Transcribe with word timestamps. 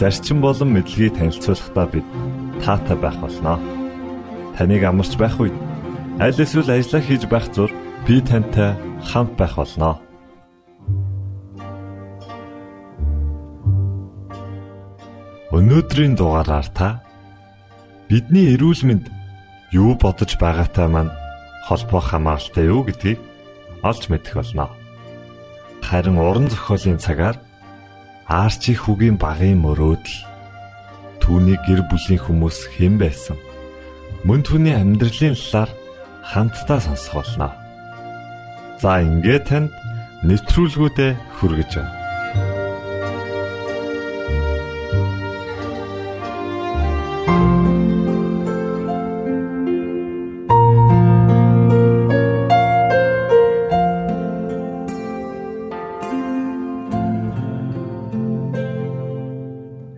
зарчим 0.00 0.40
болон 0.40 0.72
мэдлэгийг 0.72 1.12
танилцуулахдаа 1.20 1.86
бид 1.92 2.06
таатай 2.64 2.96
байх 2.96 3.16
болноо. 3.20 3.60
Таныг 4.56 4.82
амарч 4.88 5.12
байх 5.20 5.36
үед 5.36 5.52
аль 6.16 6.40
эсвэл 6.40 6.72
ажиллаа 6.72 7.02
хийж 7.04 7.28
байх 7.28 7.46
зур 7.52 7.68
би 8.08 8.16
тантай 8.24 8.72
хамт 9.04 9.36
байх 9.36 9.60
болноо. 9.60 10.00
Өнөөдрийн 15.52 16.16
дугаараар 16.16 16.68
та 16.72 17.04
бидний 18.08 18.56
эрүүл 18.56 18.80
мэнд 18.88 19.12
юу 19.76 19.92
бодож 20.00 20.32
байгаатай 20.40 20.88
маань 20.88 21.12
холбоо 21.68 22.00
хамааралтай 22.00 22.72
юу 22.72 22.88
гэдгийг 22.88 23.20
олж 23.84 24.02
мэдэх 24.08 24.40
болно 24.40 24.72
харин 25.84 26.16
уран 26.16 26.48
зохиолын 26.48 26.96
цагаар 26.96 27.36
Арчи 28.30 28.78
хүүгийн 28.78 29.18
багын 29.18 29.58
мөрөөдөл 29.58 30.18
түүний 31.18 31.58
гэр 31.66 31.82
бүлийн 31.90 32.22
хүмүүс 32.22 32.58
хэн 32.78 32.94
байсан 33.02 33.34
мөн 34.22 34.46
түүний 34.46 34.74
амьдралын 34.78 35.34
талаар 35.34 35.70
хамтдаа 36.30 36.78
сонсох 36.78 37.14
болно. 37.18 37.50
За 38.78 39.02
ингээд 39.02 39.44
танд 39.50 39.74
нэвтрүүлгүүдэд 40.22 41.18
хүргэж 41.42 41.70
байна. 41.74 41.99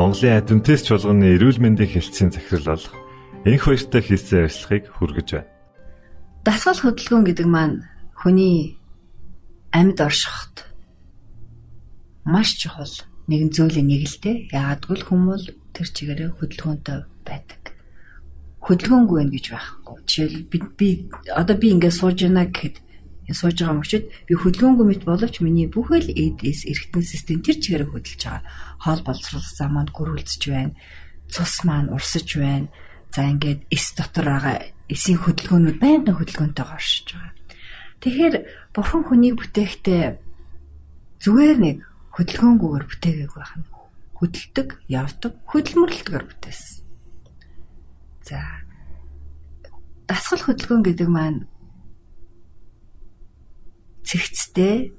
Монголын 0.00 0.40
адвентист 0.40 0.88
чуулганы 0.88 1.36
эрүүл 1.36 1.60
мэндийн 1.60 1.92
хэлтсийн 1.92 2.32
захирал 2.32 2.72
болох 2.72 2.96
энх 3.44 3.68
баяртай 3.68 4.00
хийсэн 4.00 4.48
ажиллахыг 4.48 4.84
хүргэж 4.96 5.28
байна. 5.36 5.52
Дасгал 6.40 6.80
хөдөлгөөн 6.80 7.24
гэдэг 7.28 7.44
маань 7.44 7.84
хүний 8.16 8.80
амьд 9.76 10.00
оршиход 10.00 10.64
маш 12.24 12.56
чухал 12.56 12.88
нэгэн 13.28 13.52
зүйлийн 13.52 13.92
нэг 13.92 14.08
л 14.08 14.16
дээ. 14.24 14.36
Яагадгүй 14.56 14.96
л 14.96 15.04
хүмүүс 15.04 15.42
тэр 15.76 15.88
чигээрээ 15.92 16.30
хөдөлгөөнтэй 16.32 16.98
байдаг. 17.28 17.62
Хөдөлгөөнгүй 18.64 19.16
байх 19.20 19.32
гэж 19.36 19.44
байхгүй. 19.52 19.96
Жишээл 20.08 20.48
би 20.48 20.58
би 20.80 20.88
одоо 21.28 21.56
би 21.60 21.76
ингээд 21.76 21.92
сууж 22.00 22.24
байна 22.24 22.48
гэхэд 22.48 22.80
сууж 23.36 23.56
байгаа 23.60 23.78
мөчөд 23.80 24.04
би 24.26 24.32
хөдөлгөөнгүй 24.34 24.86
мэт 24.86 25.02
боловч 25.06 25.40
миний 25.44 25.68
бүхэл 25.70 26.08
эдээс 26.10 26.66
эргэтэн 26.70 27.04
систем 27.04 27.38
тэр 27.44 27.56
чигээр 27.62 27.84
хөдөлж 27.90 28.20
байгаа. 28.26 28.44
Хоол 28.82 29.02
боловсрол 29.06 29.46
зам 29.54 29.70
маань 29.76 29.92
гөрүүлж 29.94 30.42
байна. 30.50 30.74
Цус 31.30 31.64
маань 31.66 31.92
урсаж 31.94 32.28
байна. 32.38 32.72
За 33.14 33.26
ингээд 33.26 33.66
эс 33.70 33.94
дотор 33.94 34.26
байгаа 34.30 34.56
эсийн 34.90 35.18
хөдөлгөөнүүд 35.22 35.78
байнгын 35.82 36.16
хөдөлгөөнтэй 36.18 36.66
оршиж 36.66 37.06
байгаа. 37.14 37.34
Тэгэхээр 38.00 38.34
бурхан 38.72 39.02
хүнийг 39.04 39.36
бүтээхдээ 39.38 40.04
зүгээр 41.20 41.58
нэг 41.60 41.78
хөдөлгөөнгүйгээр 42.16 42.84
бүтээгээг 42.88 43.32
байх 43.36 43.52
нь 43.60 43.68
хөдөлдөг, 44.20 44.68
явдаг, 44.88 45.32
хөдөлмөрлөлтөөр 45.48 46.24
бүтээсэн. 46.28 46.84
За 48.24 48.38
дасгал 50.04 50.44
хөдөлгөөн 50.44 50.84
гэдэг 50.84 51.08
маань 51.08 51.49
цэгцтэй 54.10 54.90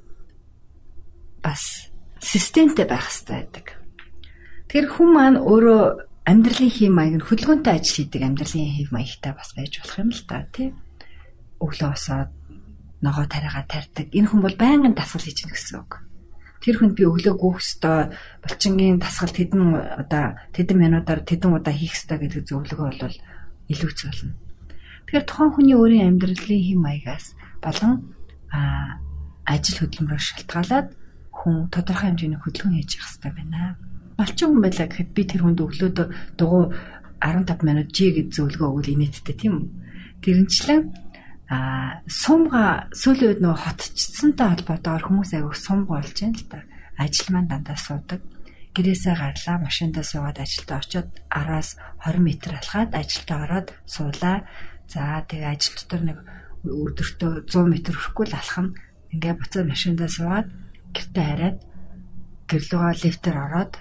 бас 1.44 1.92
системтэй 2.24 2.88
байх 2.88 3.12
хэрэгтэй 3.12 3.36
байдаг. 3.44 3.68
Тэгэхээр 4.72 4.88
хүн 4.88 5.10
маань 5.12 5.38
өөрөө 5.44 5.84
амьдралын 6.24 6.72
хэм 6.72 6.94
маяг 6.96 7.16
нь 7.20 7.28
хөдөлгөөнтэй 7.28 7.74
ажил 7.76 8.08
хийдэг 8.08 8.24
амьдралын 8.24 8.72
хэм 8.72 8.90
маягтай 8.96 9.34
бас 9.36 9.52
байж 9.52 9.74
болох 9.84 10.00
юм 10.00 10.12
л 10.16 10.24
та 10.24 10.48
тий. 10.56 10.72
Өглөө 11.60 11.90
босоод 11.92 12.32
ногоо 13.04 13.26
тариагаа 13.28 13.66
тарьдаг. 13.68 14.08
Энэ 14.16 14.30
хүн 14.32 14.42
бол 14.46 14.56
байнгын 14.56 14.96
дасгал 14.96 15.28
хийж 15.28 15.44
гэнэ 15.44 15.54
гэсэн 15.60 15.76
үг. 15.84 15.94
Тэр 16.62 16.76
хүнд 16.78 16.94
би 16.94 17.04
өглөө 17.10 17.36
гүөх 17.36 17.58
ёстой, 17.58 18.14
булчингийн 18.46 19.02
дасгал 19.02 19.34
тэдэн 19.34 19.76
одоо 20.06 20.38
тэдэн 20.54 20.78
минутаар 20.78 21.26
тэдэн 21.26 21.58
удаа 21.58 21.74
хийх 21.74 21.98
ёстой 21.98 22.22
гэдэг 22.22 22.46
зөвлөгөө 22.46 22.88
бол 23.02 23.18
илүү 23.68 23.92
зөвлөнө. 23.98 24.38
Тэгэхээр 25.10 25.26
тухайн 25.26 25.52
хүний 25.58 25.76
өөрийн 25.76 26.08
амьдралын 26.14 26.62
хэм 26.62 26.80
маягаас 26.86 27.34
болон 27.66 28.14
ажил 28.52 29.78
хөдөлмөрөөр 29.80 30.24
шалтгаалаад 30.24 30.88
хүн 31.32 31.56
тодорхой 31.74 32.12
хэмжээний 32.12 32.40
хөдөлгөөн 32.42 32.78
хийж 32.78 32.92
явах 33.00 33.10
хэрэгтэй 33.10 33.34
байна. 33.34 33.76
Малчин 34.20 34.48
хүн 34.52 34.62
байлаа 34.62 34.88
гэхэд 34.88 35.10
би 35.16 35.24
тэр 35.26 35.42
хүнд 35.42 35.60
өглөөд 35.64 35.98
дугуй 36.38 36.64
15 37.22 37.66
минут 37.66 37.90
жи 37.96 38.12
гэж 38.12 38.28
зөвлөгөө 38.36 38.70
өгвөл 38.70 38.94
инээдтэй 38.94 39.36
тийм 39.38 39.54
үү? 39.58 39.68
Тэрнчлэн 40.22 40.82
а 41.52 42.00
сумга 42.08 42.88
сүүлийн 42.96 43.30
үед 43.36 43.42
нөө 43.44 43.56
хотчсантай 43.60 44.48
холбоотойгоор 44.56 45.04
хүмүүс 45.04 45.32
аяг 45.36 45.56
сумга 45.58 46.00
болж 46.00 46.16
байна 46.16 46.38
л 46.40 46.48
да. 46.48 46.60
Ажил 46.96 47.30
маань 47.34 47.50
дандаа 47.52 47.76
суудаг. 47.76 48.22
Гэрээсээ 48.72 49.16
гарлаа, 49.20 49.58
машиндаа 49.60 50.06
суугаад 50.08 50.40
ажилдаа 50.40 50.80
очиод 50.80 51.10
10-аас 51.28 51.76
20 52.08 52.24
м 52.24 52.28
алхаад 52.56 52.92
ажилдаа 52.96 53.38
ороод 53.44 53.68
суулаа. 53.84 54.48
За 54.88 55.26
тэгээ 55.28 55.52
ажил 55.52 55.76
дотор 55.76 56.02
нэг 56.08 56.18
өдөртөө 56.66 57.50
100 57.50 57.66
м 57.66 57.74
хүрэхгүй 57.74 58.26
л 58.30 58.38
алхам 58.38 58.68
ингээ 59.10 59.34
буцаад 59.34 59.66
машиндаа 59.66 60.10
суугаад 60.10 60.48
гэртээ 60.94 61.26
хараад 61.26 61.58
гэрлүүгээ 62.46 63.02
лифтээр 63.02 63.38
ороод 63.42 63.74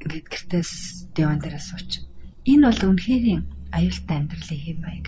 ингээд 0.00 0.26
гэртээс 0.32 0.72
диван 1.12 1.38
дээр 1.42 1.60
сууч. 1.60 2.06
Энэ 2.48 2.64
бол 2.70 2.82
үнэхээр 2.96 3.44
аюултай 3.76 4.16
амьдралын 4.16 4.62
хэм 4.64 4.78
маяг. 4.80 5.06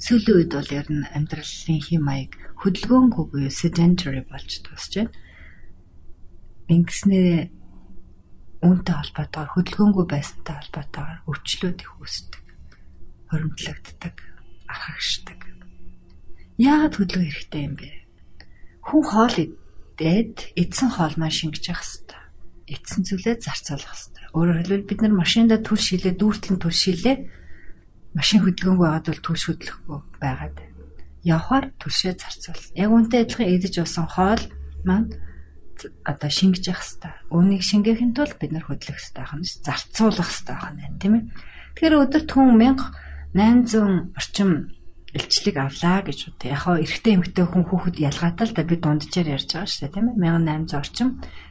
Сүүлийн 0.00 0.36
үед 0.40 0.52
бол 0.56 0.70
ер 0.72 0.88
нь 0.88 1.04
амьдралын 1.12 1.80
хэм 1.84 2.02
маяг 2.02 2.32
хөдөлгөөнгүй 2.58 3.24
буюу 3.28 3.52
sedentary 3.52 4.24
болж 4.24 4.50
дуусч 4.64 4.92
байна. 4.96 5.12
Ингэснээр 6.72 7.52
үүнтэй 8.64 8.96
холбоотойгоор 8.96 9.52
хөдөлгөөнгүй 9.54 10.06
байсантай 10.08 10.54
холбоотойгоор 10.56 11.20
өвчлүүд 11.28 11.78
их 11.84 11.92
үүсдэг. 12.00 12.42
Хоримтлагддаг 13.28 14.29
архагшдаг. 14.70 15.40
Яагаад 16.60 16.94
хөдөлгөөн 16.94 17.30
хэрэгтэй 17.34 17.62
юм 17.66 17.74
бэ? 17.74 17.90
Хүн 18.86 19.02
хоол 19.02 19.36
идээд 19.36 20.54
эдсэн 20.54 20.88
хоол 20.94 21.14
маань 21.18 21.34
шингэж 21.34 21.64
явах 21.72 21.82
хэрэгтэй. 21.82 22.22
Эдсэн 22.70 23.02
зүйлээ 23.04 23.36
зарцуулах 23.42 23.90
хэрэгтэй. 23.90 24.26
Өөрөөр 24.36 24.58
хэлбэл 24.62 24.88
бид 24.88 25.00
нар 25.02 25.14
машинда 25.16 25.56
түл 25.58 25.80
шилээ, 25.80 26.14
дүүртлэн 26.14 26.58
түл 26.60 26.76
шилээ. 26.76 27.16
Машин 28.14 28.40
хөдөлгөөнгүй 28.44 28.86
байгаад 28.86 29.06
бол 29.08 29.22
түлш 29.24 29.42
хөдлөхгүй 29.48 29.98
байгаад. 30.22 30.56
Явхаар 31.26 31.66
түлшээ 31.80 32.14
зарцуул. 32.16 32.62
Яг 32.78 32.90
үнтэй 32.92 33.24
адилхан 33.26 33.48
эдэж 33.50 33.74
уусан 33.82 34.06
хоол 34.08 34.42
маань 34.86 35.10
одоо 36.04 36.30
шингэж 36.30 36.64
явах 36.68 36.84
хэрэгтэй. 36.84 37.14
Үүнийг 37.32 37.62
шингээхин 37.64 38.12
тулд 38.12 38.36
бид 38.36 38.52
нар 38.52 38.64
хөдлөх 38.68 39.00
хэрэгтэй 39.00 39.24
байна. 39.24 39.44
Зарцуулах 39.44 40.28
хэрэгтэй 40.28 40.56
байна, 40.60 40.98
тийм 41.00 41.12
ээ. 41.16 41.24
Тэгэхээр 41.76 42.00
өдөрт 42.04 42.30
хүн 42.30 42.48
1000 42.60 43.09
800 43.34 44.14
орчим 44.18 44.74
илчлэг 45.14 45.56
авлаа 45.58 46.02
гэж 46.06 46.18
бод. 46.30 46.40
Яг 46.46 46.60
хоо 46.66 46.76
эрэгтэй 46.78 47.14
эмэгтэй 47.18 47.46
хүн 47.46 47.64
хүүхэд 47.66 47.96
ялгаатай 47.98 48.46
л 48.46 48.54
да 48.54 48.62
би 48.62 48.76
дунджаар 48.78 49.28
ярьж 49.38 49.50
байгаа 49.50 49.70
шүү 49.70 49.82
дээ 49.86 49.94
тийм 49.94 50.06
ээ 50.14 50.30
1800 50.70 50.78
орчим 50.78 51.08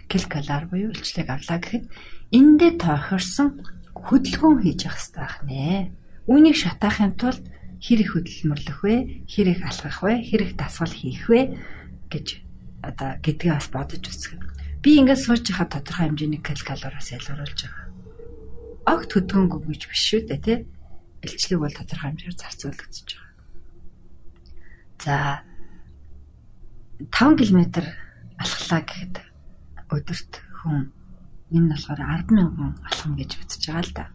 килкалар 0.07 0.63
буюу 0.71 0.91
илчлэг 0.95 1.27
авлаа 1.27 1.59
гэхэд 1.59 1.85
эндээ 2.31 2.71
тохирсон 2.79 3.49
хөдөлгөөн 3.95 4.57
хийж 4.63 4.79
явах 4.87 4.99
хэрэгтэй 4.99 5.19
байх 5.19 5.37
нэ. 5.43 5.91
Үүнийг 6.29 6.55
шатаахын 6.55 7.13
тулд 7.19 7.43
хэр 7.83 7.99
их 7.99 8.11
хөдөлмөрлөх 8.15 8.79
вэ? 8.83 8.95
Хэр 9.27 9.47
их 9.51 9.61
алхах 9.67 9.99
вэ? 10.03 10.13
Хэр 10.23 10.41
их 10.47 10.53
дасгал 10.55 10.93
хийх 10.93 11.27
вэ 11.27 11.59
гэж 12.07 12.27
одоо 12.79 13.19
гэдгээ 13.19 13.53
бас 13.55 13.67
бодож 13.71 14.03
үзэх. 14.07 14.39
Би 14.79 14.99
ингээд 15.03 15.19
сууж 15.19 15.43
хахад 15.51 15.75
тодорхой 15.75 16.07
хэмжээний 16.07 16.39
калориас 16.39 17.11
ялгаруулж 17.11 17.59
байгаа. 17.59 17.87
Огт 18.87 19.09
хөдөлгөөнгүй 19.11 19.61
гэж 19.67 19.81
биш 19.91 20.01
шүү 20.07 20.21
дээ 20.31 20.39
тий. 20.39 20.57
Илчлэг 21.25 21.59
бол 21.59 21.75
тодорхой 21.75 22.09
хэмжээгээр 22.15 22.37
зарцуулагдчихж 22.39 23.09
байгаа. 23.17 23.29
За 24.99 25.15
5 26.99 27.39
км 27.39 27.83
алхлаа 28.39 28.81
гэхэд 28.83 29.15
өдөрт 29.91 30.31
хүн 30.63 30.91
энэ 31.51 31.63
нь 31.65 31.71
болохоор 31.71 32.01
100000 32.29 32.87
алхам 32.87 33.11
гэж 33.15 33.31
үзэж 33.39 33.63
байгаа 33.67 33.85
л 33.87 33.93
да. 33.95 34.05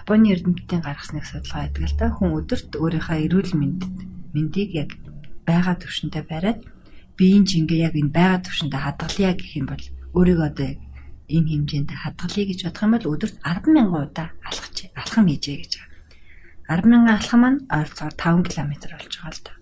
Японы 0.00 0.26
эрдэмтдийн 0.32 0.82
гаргасныг 0.84 1.24
судалгаа 1.24 1.64
хийдэг 1.68 1.84
л 1.88 1.96
да. 2.00 2.06
Хүн 2.12 2.30
өдөрт 2.40 2.70
өөрийнхөө 2.76 3.18
эрүүл 3.24 3.52
мэндэд 3.56 3.96
мэндийг 4.36 4.70
яг 4.76 4.90
байгаа 5.48 5.76
төвшөндөө 5.80 6.24
бариад 6.28 6.60
биеийн 7.16 7.44
жингээ 7.48 7.80
яг 7.88 7.94
энэ 7.96 8.12
байгаа 8.12 8.40
төвшөндөө 8.44 8.80
хадгалъя 8.84 9.32
гэх 9.36 9.50
юм 9.60 9.66
бол 9.72 9.84
өөрийгөө 10.16 10.48
одоо 10.50 10.70
энэ 11.28 11.48
хэмжээнд 11.52 11.90
хадгалъя 11.90 12.44
гэж 12.48 12.58
бодох 12.64 12.84
юм 12.84 12.92
бол 12.94 13.10
өдөрт 13.14 13.36
100000 13.40 13.88
удаа 14.04 14.28
алхаж 14.44 14.76
алхам 14.92 15.26
хийжээ 15.28 15.56
гэж 15.62 15.72
байгаа. 15.78 15.93
100000 16.68 17.12
алхам 17.12 17.40
маань 17.40 17.60
ойролцоогоор 17.68 18.16
5 18.16 18.48
км 18.48 18.72
болж 18.92 19.14
байгаа 19.20 19.32
л 19.36 19.42
да. 19.44 19.52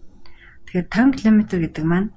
Тэгэхээр 0.67 0.87
5 0.87 1.19
км 1.19 1.39
гэдэг 1.59 1.85
маань 1.85 2.09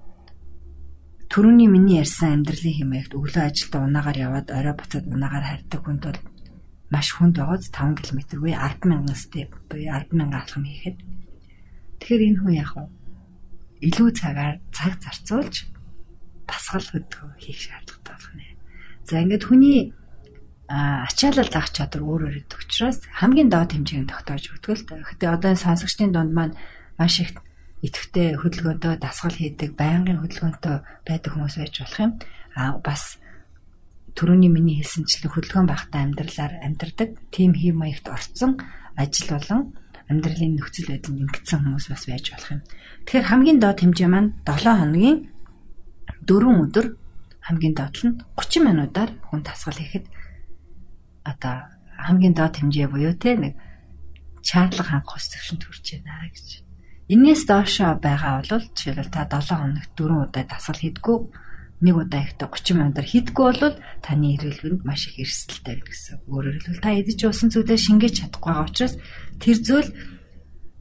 төрөний 1.31 1.67
миний 1.67 1.97
ярьсан 2.03 2.45
амьдралын 2.45 2.77
хэмээгт 2.77 3.11
өглөө 3.17 3.43
ажилдаа 3.49 3.81
унаагаар 3.81 4.17
яваад 4.17 4.47
орой 4.53 4.75
буцаад 4.77 5.05
унаагаар 5.09 5.45
харьдаг 5.49 5.81
хүнд 5.81 6.03
бол 6.05 6.19
маш 6.93 7.07
хүнд 7.17 7.35
байгааз 7.41 7.67
5 7.73 8.05
км 8.05 8.19
буюу 8.39 8.55
100000 8.55 9.17
степ 9.17 9.51
буюу 9.69 9.89
100000 9.89 10.37
алхам 10.37 10.63
хийхэд 10.69 10.97
тэгэхээр 11.99 12.25
энэ 12.29 12.39
хүн 12.39 12.53
яг 12.53 12.71
уу 12.77 12.87
илүү 13.81 14.09
цагаар 14.15 14.61
цаг 14.71 14.93
зарцуулж 15.01 15.55
дасгал 16.45 16.85
хөдөлгөөн 16.93 17.41
хийх 17.41 17.59
шаардлагатай 17.59 18.13
болох 18.13 18.33
нэ. 18.37 18.47
За 19.09 19.19
ингээд 19.21 19.43
хүний 19.49 19.93
ачаалал 20.69 21.49
авах 21.53 21.69
чадвар 21.69 22.03
өөр 22.03 22.21
өөр 22.25 22.35
гэдэг 22.41 22.59
учраас 22.65 22.99
хамгийн 23.13 23.49
доод 23.53 23.71
хэмжээнд 23.73 24.09
тогтоож 24.09 24.43
өгдөг 24.49 24.73
л 24.73 24.85
та. 24.89 24.95
Гэтэ 24.97 25.25
одоо 25.29 25.53
сонсогчдын 25.53 26.09
дунд 26.09 26.33
маань 26.33 26.57
маш 26.97 27.21
их 27.21 27.37
идэвхтэй 27.85 28.41
хөдөлгөөнтэй 28.41 28.97
дасгал 28.97 29.37
хийдэг, 29.37 29.77
байнгын 29.77 30.25
хөдөлгөөнтэй 30.25 30.75
байдаг 31.05 31.31
хүмүүс 31.37 31.55
байж 31.61 31.73
болох 31.85 31.99
юм. 32.01 32.11
Аа 32.57 32.81
бас 32.81 33.21
түрүүний 34.17 34.49
миний 34.49 34.81
хэлсэнчлэн 34.81 35.29
хөдөлгөөн 35.29 35.69
багтаа 35.69 36.01
амьдралаар 36.01 36.53
амьдардаг, 36.65 37.09
тим 37.29 37.53
хэв 37.53 37.75
маягт 37.77 38.09
орцсон 38.09 38.57
ажил 38.97 39.37
болон 39.37 39.77
амьдралын 40.09 40.57
нөхцөл 40.57 40.89
байдал 40.89 41.13
нэгдсэн 41.13 41.61
хүмүүс 41.61 41.85
бас 41.93 42.03
байж 42.09 42.25
болох 42.33 42.49
юм. 42.57 42.61
Тэгэхээр 43.05 43.29
хамгийн 43.29 43.59
доод 43.61 43.79
хэмжээ 43.85 44.09
маань 44.09 44.33
7 44.49 44.81
хоногийн 44.81 45.17
4 46.25 46.63
өдөр 46.63 46.85
хамгийн 47.45 47.75
доод 47.77 47.95
нь 48.01 48.17
30 48.33 48.65
минутаар 48.65 49.11
хүн 49.29 49.41
дасгал 49.45 49.77
хийхэд 49.77 50.05
одоо 51.25 51.55
хамгийн 52.05 52.37
доод 52.37 52.55
хэмжээ 52.61 52.87
буюу 52.87 53.13
те 53.17 53.35
нэг 53.35 53.53
чатлаг 54.45 54.87
ханх 54.87 55.09
ус 55.09 55.25
төвшөнд 55.33 55.65
хүрч 55.65 55.85
байна 56.05 56.29
гэж 56.29 56.65
Энээс 57.05 57.45
доошоо 57.45 58.01
байгаа 58.01 58.41
бол 58.41 58.65
жишээлбэл 58.73 59.13
та 59.13 59.29
7 59.29 59.61
хоногт 59.61 59.91
4 59.93 60.25
удаа 60.25 60.43
дасгал 60.49 60.81
хийдгүү 60.81 61.17
нэг 61.85 61.95
удаа 62.01 62.21
ихтэй 62.25 62.49
30 62.49 62.81
минутаар 62.81 63.05
хийдгүү 63.05 63.45
бол 63.61 63.77
таны 64.01 64.33
эргэлгэнд 64.33 64.81
маш 64.81 65.13
их 65.13 65.21
эрсдэлтэй 65.21 65.85
гэсэн. 65.85 66.25
Өөрөөр 66.25 66.57
хэлбэл 66.65 66.81
та 66.81 66.97
эдэж 66.97 67.19
уусан 67.29 67.53
зүйлээ 67.53 67.77
шингээж 67.77 68.15
чадахгүй 68.25 68.49
байгаа 68.49 68.65
учраас 68.65 68.95
тэр 69.37 69.57
зүйл 69.61 69.89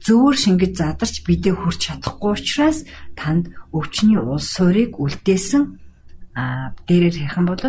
зөөр 0.01 0.35
шингэж 0.41 0.73
задарч 0.81 1.15
бидээ 1.21 1.53
хүрч 1.53 1.79
чадахгүй 1.93 2.31
учраас 2.33 2.89
танд 3.13 3.53
өвчний 3.69 4.17
улс 4.17 4.49
суурийг 4.49 4.97
үлдээсэн 4.97 5.77
а 6.33 6.73
дээрээр 6.89 7.37
юм 7.37 7.45
бол 7.45 7.61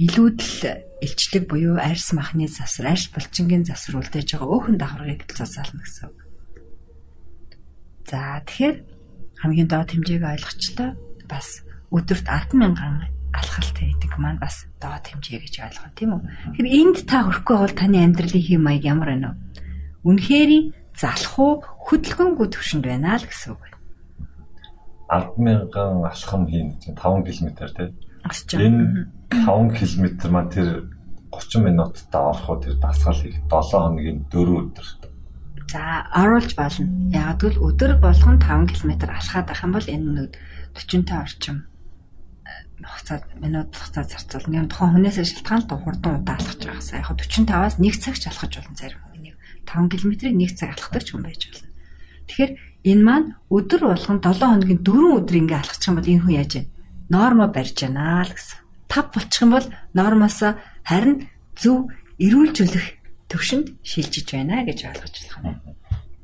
илүүдл 0.00 0.52
илчлэг 1.04 1.44
буюу 1.48 1.76
арьс 1.76 2.16
махны 2.16 2.48
засвар, 2.48 2.96
арьс 2.96 3.12
булчингийн 3.12 3.68
засвар 3.68 4.00
үлдээж 4.00 4.40
байгаа 4.40 4.48
өөхөн 4.48 4.76
давхаргыг 4.80 5.28
цацаална 5.28 5.84
гэсэн 5.84 6.08
үг. 6.08 6.18
За 8.08 8.40
тэгэхээр 8.48 8.76
хамгийн 9.44 9.68
доод 9.68 9.90
хэмжээг 9.92 10.24
ойлгочлоо 10.24 10.90
бас 11.28 11.60
өдөрт 11.92 12.26
100000 12.26 13.12
алхалт 13.34 13.76
хийдэг 13.76 14.12
маань 14.16 14.40
бас 14.40 14.64
доод 14.80 15.04
хэмжээ 15.04 15.40
гэж 15.42 15.54
ойлгоо 15.68 15.90
тийм 15.92 16.10
үү. 16.16 16.22
Тэгэхээр 16.56 16.68
энд 16.80 16.98
та 17.04 17.26
хүрэхгүй 17.26 17.56
бол 17.58 17.74
таны 17.74 17.98
амьдралын 18.00 18.44
хэм 18.46 18.62
маяг 18.62 18.84
ямар 18.86 19.08
байна 19.12 19.30
вэ? 19.34 19.38
Үнэхээр 20.06 20.52
залах 20.94 21.34
уу 21.38 21.52
хөдөлгөөнгүй 21.90 22.46
төвшөнд 22.54 22.84
байна 22.86 23.18
л 23.18 23.26
гэсэн 23.26 23.52
үг 23.52 23.60
байна. 23.60 23.78
100000 25.10 26.08
алхам 26.08 26.42
хийн 26.46 26.68
гэж 26.78 26.94
5 26.94 27.26
км 27.26 27.50
тийм. 27.74 27.90
Энэ 28.56 29.10
5 29.30 29.74
км 29.76 30.04
маань 30.30 30.50
тэр 30.50 30.68
30 31.40 31.66
минутад 31.66 32.14
орох 32.14 32.46
уу 32.50 32.62
тэр 32.62 32.78
дасгал 32.78 33.18
хийх 33.18 33.38
7 33.50 33.74
хоногийн 33.74 34.18
4 34.30 34.60
өдөр 34.60 34.86
За 35.74 36.06
оруулж 36.14 36.54
болно. 36.54 36.86
Яг 37.10 37.42
л 37.42 37.58
өдөр 37.58 37.98
болгон 37.98 38.38
5 38.38 38.70
км 38.78 39.10
алхаад 39.10 39.46
байх 39.50 39.64
юм 39.64 39.72
бол 39.74 39.82
энэ 39.82 40.06
нэг 40.14 40.30
40 40.78 41.10
орчим 41.10 41.66
э, 42.46 42.78
хугацаа 42.78 43.18
минут 43.42 43.74
хугацаа 43.74 44.04
зарцуулна. 44.06 44.62
Яг 44.62 44.70
тухайн 44.70 44.94
хүнээсээ 44.94 45.24
шалтгаалт 45.24 45.70
хурдан 45.74 46.22
удаа 46.22 46.38
алхаж 46.38 46.60
байгаасаа 46.62 47.02
яг 47.02 47.10
45-аас 47.10 47.74
1 47.82 47.90
цагч 47.98 48.22
алхаж 48.30 48.52
болно 48.54 48.76
зарим 48.78 49.02
хүн. 49.02 49.14
5 49.66 49.90
км-ийг 49.90 50.36
1 50.38 50.54
цаг 50.54 50.70
алхадаг 50.78 51.02
ч 51.02 51.08
хүн 51.10 51.24
байж 51.26 51.42
болно. 51.48 51.68
Тэгэхээр 52.28 52.52
энэ 52.84 53.02
маань 53.02 53.28
өдөр 53.50 53.82
болгон 53.90 54.18
7 54.22 54.46
хоногийн 54.46 54.80
4 54.84 55.18
өдөр 55.18 55.36
ингээ 55.42 55.58
алхачих 55.58 55.88
юм 55.90 55.96
бол 55.98 56.12
энэ 56.12 56.22
хүн 56.22 56.38
яаж 56.38 56.52
вэ? 56.54 56.70
Нормо 57.10 57.46
барьж 57.50 57.76
байна 57.82 58.22
л 58.22 58.30
гэсэн. 58.30 58.58
Тав 58.86 59.06
болчих 59.10 59.42
юм 59.42 59.50
бол 59.56 59.66
нормоосоо 59.96 60.52
харин 60.84 61.28
зөв 61.56 61.90
эрүүлжүүлэх 62.20 62.86
төвшөнд 63.32 63.66
шилжиж 63.82 64.28
байна 64.30 64.62
гэж 64.68 64.78
ойлгож 64.92 65.14
юм. 65.32 65.58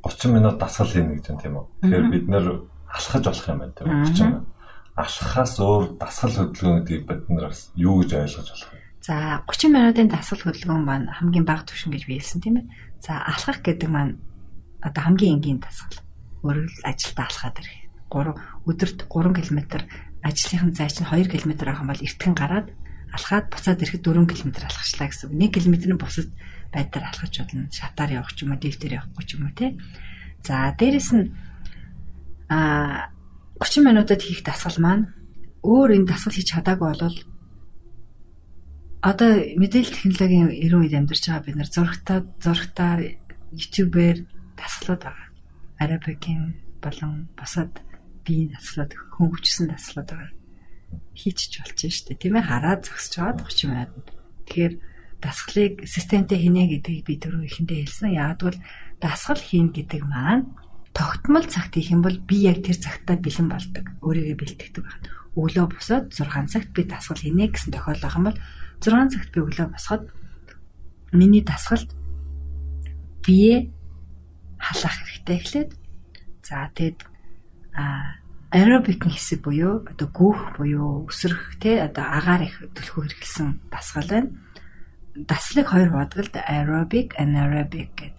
30 0.04 0.32
минут 0.32 0.56
дасгал 0.60 0.88
хийнэ 0.88 1.16
гэж 1.18 1.24
байна 1.28 1.42
тийм 1.42 1.54
үү. 1.56 1.66
Тэгэхээр 1.80 2.06
бид 2.12 2.26
нэр 2.28 2.46
алхаж 2.88 3.24
болох 3.24 3.48
юм 3.48 3.58
байна 3.58 3.74
тийм 3.74 3.88
үү 3.88 4.04
30 4.12 4.24
минут. 4.28 4.46
Алхахаас 5.00 5.54
өөр 5.58 5.84
дасгал 5.96 6.34
хөдөлгөөн 6.36 6.78
гэдэг 6.84 7.04
бид 7.08 7.22
нар 7.32 7.46
бас 7.50 7.72
юу 7.74 7.94
гэж 8.04 8.10
ойлгож 8.20 8.48
болох 8.52 8.70
вэ? 8.70 8.78
За 9.00 9.14
30 9.48 9.72
минутын 9.72 10.08
дасгал 10.12 10.42
хөдөлгөөн 10.44 10.84
маань 10.84 11.08
хамгийн 11.08 11.46
бага 11.48 11.64
түвшин 11.64 11.92
гэж 11.96 12.04
биелсэн 12.04 12.40
тийм 12.44 12.60
ээ. 12.60 12.66
За 13.00 13.16
алхах 13.24 13.64
гэдэг 13.64 13.88
маань 13.88 14.20
одоо 14.84 15.02
хамгийн 15.08 15.40
энгийн 15.40 15.60
дасгал. 15.60 16.04
Өөрөөр 16.44 16.68
ажилдаа 16.84 17.26
алхаад 17.28 17.56
ирэх. 17.64 17.80
3 18.12 18.34
өдөрт 18.68 18.98
3 19.08 19.32
км 19.40 19.60
ажлынхын 20.20 20.72
зай 20.76 20.90
чинь 20.92 21.08
2 21.08 21.32
км 21.32 21.52
авах 21.64 21.80
юм 21.80 21.90
бол 21.92 22.04
эртгэн 22.04 22.34
гараад 22.36 22.68
алхаад 23.14 23.46
буцаад 23.50 23.82
ирэхэд 23.82 24.06
4 24.06 24.26
км 24.26 24.50
алхачлаа 24.66 25.08
гэсэн. 25.10 25.34
1 25.34 25.50
км 25.50 25.74
нь 25.76 26.00
бусад 26.00 26.28
байдлаар 26.72 27.10
алхаж 27.10 27.34
болно. 27.38 27.68
Шатаар 27.70 28.10
явах 28.18 28.32
ч 28.34 28.46
юм 28.46 28.54
уу, 28.54 28.62
дэвтэр 28.62 28.96
явахгүй 28.98 29.24
ч 29.26 29.30
юм 29.34 29.46
уу 29.46 29.54
тий. 29.54 29.74
За 30.46 30.74
дээрэс 30.78 31.10
нь 31.14 31.26
а 32.48 33.10
30 33.60 33.86
минутад 33.86 34.22
хийх 34.22 34.42
дасгал 34.42 34.78
маань 34.80 35.04
өөр 35.62 35.94
энэ 36.00 36.08
дасгал 36.08 36.34
хийж 36.34 36.48
чадаагүй 36.50 36.88
бол 36.96 37.18
одоо 39.00 39.32
мэдээлэл 39.60 39.96
технологийн 39.96 40.48
эрүүл 40.64 40.84
үед 40.88 40.96
амьдарч 40.96 41.24
байгаа 41.28 41.44
бид 41.44 41.56
нар 41.56 41.70
зургатаа 41.72 42.18
зургатаар 42.40 43.00
YouTube-ээр 43.52 44.18
дасгалууд 44.56 45.02
байгаа. 45.04 45.28
Арабикийн 45.80 46.42
болон 46.84 47.28
бусад 47.36 47.72
биеийн 48.24 48.52
дасгалууд 48.56 48.92
хөнгөвчсөн 49.16 49.66
дасгалууд 49.72 50.08
байгаа. 50.10 50.39
Хийчих 51.14 51.62
болж 51.62 51.80
штэ 51.80 52.16
тийм 52.16 52.38
ээ 52.40 52.48
хараад 52.48 52.86
зогсож 52.86 53.14
байгаа 53.18 53.44
30 53.46 53.70
минут. 53.70 54.06
Тэгэхээр 54.46 54.74
дасгалыг 55.20 55.74
системтэй 55.84 56.38
хийнэ 56.40 56.64
гэдгийг 56.80 57.04
би 57.04 57.14
түрүү 57.20 57.44
ихэндээ 57.46 57.78
хэлсэн. 57.84 58.16
Яагад 58.16 58.40
бол 58.40 58.58
дасгал 59.00 59.40
хийн 59.40 59.68
гэдэг 59.74 60.02
маань 60.08 60.48
тогтмол 60.96 61.46
цагт 61.46 61.76
хийх 61.76 61.92
юм 61.92 62.02
бол 62.02 62.16
би 62.16 62.48
яг 62.48 62.64
тэр 62.64 62.78
цагтаа 62.80 63.20
бэлэн 63.20 63.48
болдог. 63.52 63.84
Өөрийгөө 64.00 64.36
бэлтгэдэг 64.40 64.82
байна. 64.82 65.08
Өглөө 65.36 65.66
босоод 65.70 66.06
6 66.10 66.50
цагт 66.50 66.70
би 66.74 66.82
дасгал 66.88 67.20
хийнэ 67.20 67.52
гэсэн 67.52 67.70
тохиолдол 67.76 68.04
байх 68.08 68.16
юм 68.18 68.26
бол 68.26 68.38
6 68.80 69.12
цагт 69.12 69.30
би 69.30 69.38
өглөө 69.44 69.68
босоход 69.70 70.04
миний 71.12 71.42
дасгалд 71.44 71.90
бие 73.26 73.70
халаах 74.58 74.96
хэрэгтэй 75.04 75.36
эхлээд 75.36 75.70
за 76.42 76.70
тэгэд 76.74 76.98
а 77.74 78.19
аэробикийн 78.50 79.14
хэсэг 79.14 79.40
буюу 79.46 79.86
одоо 79.86 80.08
гүөх 80.10 80.58
буюу 80.58 81.06
өсрөх 81.06 81.58
те 81.62 81.82
одоо 81.86 82.04
агаар 82.04 82.42
их 82.46 82.54
төлхөө 82.74 83.02
хэрэглэсэн 83.06 83.48
дасгал 83.70 84.10
байна 84.10 84.30
даслыг 85.14 85.66
хоёр 85.66 85.90
хуваадгалд 85.90 86.34
aerobic, 86.36 87.14
anaerobic 87.18 87.90
гэдэг. 87.98 88.14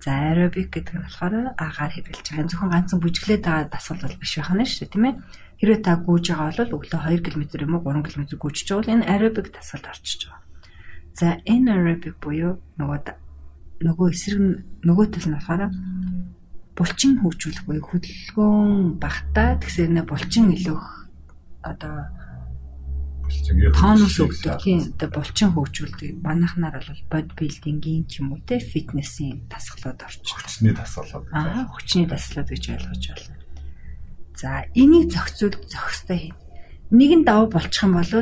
За 0.00 0.10
аэробик 0.14 0.70
гэдэг 0.70 0.94
нь 0.94 1.02
болохоор 1.04 1.34
агаар 1.58 1.92
хэрэглэж 1.92 2.26
байгаа. 2.30 2.48
Зөвхөн 2.48 2.72
ганцхан 2.72 3.00
бүжиглээд 3.02 3.42
байгаа 3.44 3.68
дасгал 3.68 4.02
бол 4.02 4.20
биш 4.20 4.32
байх 4.38 4.50
нь 4.54 4.64
шүү 4.64 4.80
дээ, 4.86 4.94
тийм 4.94 5.04
ээ. 5.10 5.14
Хэрвээ 5.58 5.80
та 5.82 5.92
гүйж 5.98 6.24
байгаа 6.30 6.54
бол 6.54 6.74
өглөө 6.78 7.00
2 7.02 7.24
км 7.26 7.42
юм 7.66 7.74
уу 7.74 7.82
3 7.82 8.06
км 8.06 8.22
гүйжиж 8.38 8.66
байгаа 8.70 8.80
бол 8.80 8.94
энэ 8.94 9.08
аэробик 9.10 9.46
дасгалд 9.50 9.90
орчиж 9.90 10.20
байгаа. 10.30 10.42
За 11.18 11.26
энэ 11.44 11.68
аэробик 11.74 12.14
буюу 12.22 12.52
нөгөө 12.78 12.98
нөгөө 13.82 14.08
эсрэг 14.14 14.40
нөгөө 14.86 15.06
тал 15.10 15.26
нь 15.26 15.36
болохоор 15.36 15.62
булчин 16.76 17.18
хөгжүүлэх 17.24 17.64
буюу 17.64 17.84
хөдөлгөөн 17.88 19.00
багтаа 19.00 19.56
тэгсэр 19.56 19.90
нэ 19.96 20.02
булчин 20.04 20.52
илүүх 20.52 20.86
одоо 21.64 22.12
тонус 23.74 24.16
өгдөг 24.22 24.60
тийм 24.62 24.80
одоо 24.94 25.08
булчин 25.10 25.50
хөгжүүлдэг 25.56 26.20
манайхнаар 26.22 26.78
бол 26.78 27.02
бодибилдингийн 27.10 28.04
ч 28.06 28.20
юм 28.22 28.36
уу 28.36 28.40
те 28.46 28.60
фитнесийн 28.60 29.48
дасгалууд 29.50 29.98
орчих. 30.04 30.36
Хүчний 30.36 30.74
дасгалууд. 30.76 31.26
Аа 31.32 31.66
хүчний 31.72 32.06
дасгалууд 32.06 32.48
гэж 32.52 32.64
ойлгож 32.76 33.04
байна. 33.08 33.40
За 34.36 34.68
энийг 34.76 35.10
зохицуул 35.10 35.56
зохистой 35.66 36.30
хийн. 36.30 36.36
Нэг 36.92 37.10
нь 37.18 37.26
давуу 37.26 37.50
болчих 37.50 37.82
юм 37.82 37.98
бол 37.98 38.12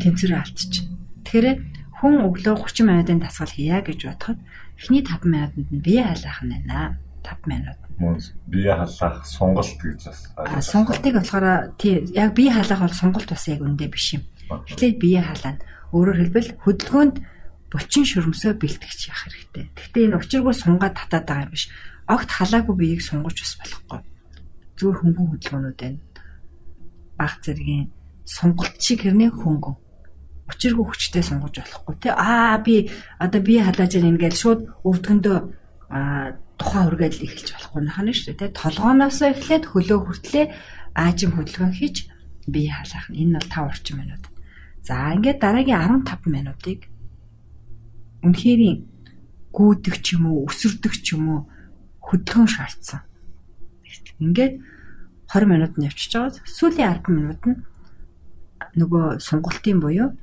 тэнцвэрээ 0.00 0.40
алдчих. 0.40 0.86
Тэгэхээр 1.26 1.58
хүн 1.98 2.14
өглөө 2.24 2.54
30 2.62 2.88
минутын 2.88 3.20
дасгал 3.20 3.52
хийя 3.52 3.82
гэж 3.84 4.00
бодоход 4.06 4.38
эхний 4.80 5.02
5 5.04 5.28
минутанд 5.28 5.68
нь 5.68 5.84
бие 5.84 6.02
халаах 6.06 6.40
нь 6.46 6.54
байна. 6.56 6.98
5 7.40 7.46
минут. 7.46 7.78
Бие 8.46 8.74
халаах 8.74 9.26
сонголт 9.26 9.78
гэж 9.80 10.04
бас. 10.04 10.32
А 10.36 10.60
сонголтыг 10.60 11.14
болохоор 11.14 11.74
тий 11.78 12.04
яг 12.12 12.34
бие 12.34 12.52
халаах 12.52 12.80
бол 12.80 12.92
сонголт 12.92 13.28
бас 13.28 13.48
яг 13.48 13.60
үндэ 13.60 13.88
биш 13.88 14.18
юм. 14.18 14.22
Эхлээд 14.50 14.98
бие 14.98 15.22
халаана. 15.22 15.64
Өөрөөр 15.92 16.18
хэлбэл 16.20 16.50
хөдөлгөөнд 16.60 17.16
булчин 17.72 18.04
шөрмсөө 18.04 18.52
бэлтгэж 18.60 19.00
явах 19.08 19.24
хэрэгтэй. 19.28 19.64
Гэхдээ 19.76 20.04
энэ 20.08 20.18
учиргүй 20.20 20.54
сунгаад 20.56 20.96
татаад 20.96 21.24
байгаа 21.28 21.44
юм 21.48 21.52
биш. 21.56 21.68
Огт 22.08 22.30
халаагүй 22.32 22.74
биеийг 22.76 23.02
сунгаж 23.04 23.36
бас 23.40 23.54
болохгүй. 23.60 24.00
Зүгээр 24.76 24.98
хөнгөн 25.00 25.28
хөдөлгөөнүүд 25.32 25.78
байна. 25.80 26.00
Баг 27.16 27.32
зэргийн 27.44 27.92
сонголт 28.24 28.76
шиг 28.80 29.04
хэрнээ 29.04 29.30
хөнгөн 29.32 29.76
учиргүй 30.52 30.84
хүчтэй 30.84 31.22
сунгаж 31.22 31.54
болохгүй 31.60 31.94
тий 32.02 32.12
аа 32.12 32.58
би 32.58 32.90
одоо 33.18 33.40
бие 33.40 33.62
халааж 33.64 33.92
ингээд 33.96 34.36
шууд 34.36 34.60
өвдгөндөө 34.84 35.38
тухайн 36.62 36.88
үргээл 36.94 37.26
эхэлж 37.26 37.48
болохгүй 37.52 37.82
нахана 37.82 38.12
шүү 38.14 38.34
дээ. 38.38 38.54
Толгооноос 38.54 39.18
эхлээд 39.26 39.64
хөлөө 39.66 39.98
хүртлээ 40.06 40.46
аажим 40.94 41.34
хөдөлгөөн 41.34 41.74
хийж 41.74 41.96
бие 42.46 42.70
халаах 42.70 43.06
нь 43.10 43.20
энэ 43.26 43.42
бол 43.42 43.50
5 43.50 43.70
орчим 43.70 43.96
минут. 43.98 44.24
За 44.86 45.10
ингээд 45.14 45.42
дараагийн 45.42 46.06
15 46.06 46.30
минутыг 46.30 46.80
үнэхээр 48.22 48.62
гүйдэг 49.50 49.94
ч 50.00 50.06
юм 50.16 50.24
уу, 50.30 50.46
өсөрдөг 50.46 50.94
ч 51.02 51.18
юм 51.18 51.26
уу 51.28 51.40
хөдөлгөөн 52.00 52.50
шаардсан. 52.50 53.00
Ингээд 54.22 54.54
20 55.28 55.50
минут 55.50 55.72
нь 55.76 55.86
явчихж 55.90 56.12
байгаа. 56.14 56.46
Сүүлийн 56.46 57.02
10 57.02 57.10
минут 57.10 57.42
нь 57.42 57.58
нөгөө 58.78 59.20
сунгалтын 59.20 59.78
буюу 59.82 60.14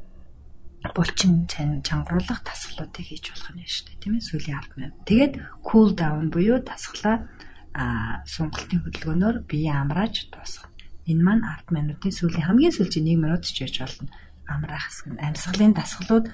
булчин 0.95 1.47
чангаруулах 1.49 2.39
дасгалуудыг 2.47 3.03
хийж 3.03 3.35
болох 3.35 3.51
нь 3.51 3.67
шүү 3.67 3.85
дээ 3.87 3.99
тийм 3.99 4.13
ээ 4.15 4.27
сүүлийн 4.29 4.59
10 4.63 4.79
минут. 4.79 4.95
Тэгээд 5.03 5.33
cool 5.67 5.91
down 5.91 6.31
буюу 6.31 6.63
дасгалаа 6.63 7.27
а 7.75 8.23
сунгалтын 8.23 8.87
хөдөлгөөнөөр 8.87 9.43
бие 9.43 9.71
амрааж 9.75 10.31
дуусгах. 10.31 10.71
Энэ 11.03 11.23
маань 11.23 11.43
10 11.43 11.75
минутын 11.75 12.13
сүүлийн 12.15 12.47
хамгийн 12.47 12.73
сүүлийн 12.73 13.11
1 13.11 13.19
минут 13.19 13.43
ч 13.43 13.67
яж 13.67 13.75
болно. 13.83 14.07
Амраах 14.47 14.87
хэсэг 14.87 15.07
нь 15.11 15.19
амьсгалын 15.19 15.73
дасгалууд 15.75 16.25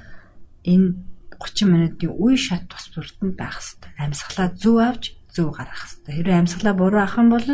энэ 0.62 0.88
30 1.42 1.66
минутын 1.66 2.14
үе 2.14 2.38
шат 2.38 2.70
тус 2.70 2.86
бүрдэнд 2.94 3.36
байх 3.36 3.58
хэвээр. 3.58 3.98
Амьсгалаа 3.98 4.48
зөв 4.54 4.78
авч 4.78 5.04
зөв 5.34 5.52
гаргах 5.58 5.84
хэвээр. 6.06 6.16
Хэрэв 6.22 6.38
амьсгалаа 6.38 6.74
буруу 6.78 7.02
авах 7.02 7.18
юм 7.18 7.30
бол 7.34 7.48